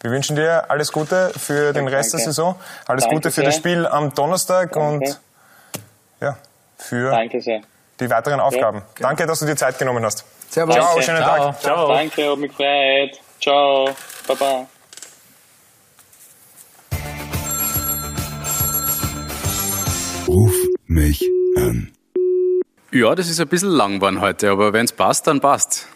Wir 0.00 0.10
wünschen 0.10 0.36
dir 0.36 0.70
alles 0.70 0.90
Gute 0.92 1.30
für 1.36 1.72
den 1.72 1.86
Rest 1.86 2.12
der 2.12 2.18
danke. 2.20 2.32
Saison. 2.32 2.54
Alles 2.86 3.04
Danke 3.04 3.16
Gute 3.16 3.30
für 3.30 3.42
das 3.42 3.54
sehr. 3.54 3.60
Spiel 3.60 3.86
am 3.86 4.14
Donnerstag 4.14 4.72
Danke. 4.72 5.04
und 5.06 5.20
ja, 6.20 6.38
für 6.78 7.10
Danke 7.10 7.40
sehr. 7.42 7.60
die 8.00 8.08
weiteren 8.08 8.40
Aufgaben. 8.40 8.82
Danke, 8.98 9.26
dass 9.26 9.40
du 9.40 9.46
dir 9.46 9.56
Zeit 9.56 9.78
genommen 9.78 10.04
hast. 10.04 10.24
Servus. 10.48 10.74
Ciao, 10.74 10.86
Danke. 10.86 11.02
schönen 11.02 11.22
Ciao. 11.22 11.36
Tag. 11.46 11.60
Ciao. 11.60 11.88
Danke, 11.88 12.30
hat 12.30 12.38
mich 12.38 12.50
gefreut. 12.50 13.20
Ciao, 13.40 13.94
Baba. 14.26 14.66
Ruf 20.26 20.54
mich 20.86 21.28
an. 21.56 21.92
Ja, 22.92 23.14
das 23.14 23.28
ist 23.28 23.38
ein 23.38 23.46
bisschen 23.46 23.68
lang 23.68 24.00
geworden 24.00 24.20
heute, 24.20 24.50
aber 24.50 24.72
wenn 24.72 24.84
es 24.84 24.90
passt, 24.90 25.28
dann 25.28 25.40
passt. 25.40 25.86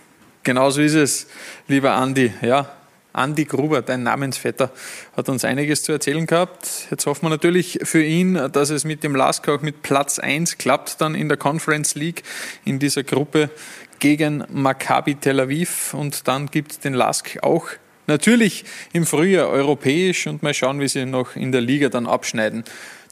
Genau 0.45 0.71
so 0.71 0.81
ist 0.81 0.95
es, 0.95 1.27
lieber 1.67 1.91
Andi. 1.91 2.33
Ja, 2.41 2.71
Andi 3.13 3.47
Gruber, 3.47 3.83
dein 3.83 4.05
Namensvetter, 4.05 4.71
hat 5.17 5.29
uns 5.29 5.45
einiges 5.45 5.83
zu 5.83 5.91
erzählen 5.91 6.25
gehabt. 6.25 6.87
Jetzt 6.93 7.05
hoffen 7.07 7.25
wir 7.25 7.31
natürlich 7.31 7.81
für 7.83 8.01
ihn, 8.01 8.35
dass 8.53 8.71
es 8.71 8.85
mit 8.85 9.03
dem 9.03 9.17
Lask 9.17 9.49
auch 9.49 9.61
mit 9.61 9.83
Platz 9.83 10.21
1 10.21 10.57
klappt 10.57 11.01
dann 11.01 11.17
in 11.17 11.29
der 11.29 11.37
Conference 11.37 11.97
League 11.97 12.23
in 12.65 12.79
dieser 12.79 13.03
Gruppe 13.03 13.51
gegen 13.99 14.45
Maccabi 14.53 15.17
Tel 15.17 15.41
Aviv. 15.41 15.95
Und 15.95 16.29
dann 16.29 16.47
gibt 16.47 16.71
es 16.71 16.79
den 16.79 16.95
Lask 16.95 17.39
auch 17.43 17.67
natürlich 18.07 18.65
im 18.93 19.05
Frühjahr 19.05 19.49
europäisch 19.49 20.29
und 20.29 20.45
mal 20.45 20.55
schauen, 20.55 20.79
wie 20.79 20.87
sie 20.87 21.07
noch 21.07 21.35
in 21.35 21.51
der 21.51 21.61
Liga 21.61 21.89
dann 21.89 22.07
abschneiden. 22.07 22.63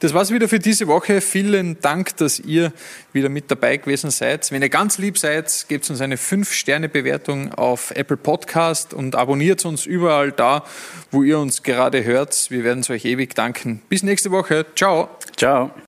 Das 0.02 0.14
war's 0.14 0.32
wieder 0.32 0.48
für 0.48 0.58
diese 0.58 0.88
Woche. 0.88 1.20
Vielen 1.20 1.80
Dank, 1.80 2.16
dass 2.16 2.40
ihr 2.40 2.72
wieder 3.12 3.28
mit 3.28 3.52
dabei 3.52 3.76
gewesen 3.76 4.10
seid. 4.10 4.50
Wenn 4.50 4.60
ihr 4.60 4.68
ganz 4.68 4.98
lieb 4.98 5.16
seid, 5.16 5.66
gebt 5.68 5.88
uns 5.88 6.00
eine 6.00 6.16
5-Sterne-Bewertung 6.16 7.54
auf 7.54 7.92
Apple 7.92 8.16
Podcast 8.16 8.94
und 8.94 9.14
abonniert 9.14 9.64
uns 9.64 9.86
überall 9.86 10.32
da, 10.32 10.64
wo 11.12 11.22
ihr 11.22 11.38
uns 11.38 11.62
gerade 11.62 12.02
hört. 12.02 12.50
Wir 12.50 12.64
werden 12.64 12.80
es 12.80 12.90
euch 12.90 13.04
ewig 13.04 13.36
danken. 13.36 13.80
Bis 13.88 14.02
nächste 14.02 14.32
Woche. 14.32 14.66
Ciao. 14.74 15.08
Ciao. 15.36 15.72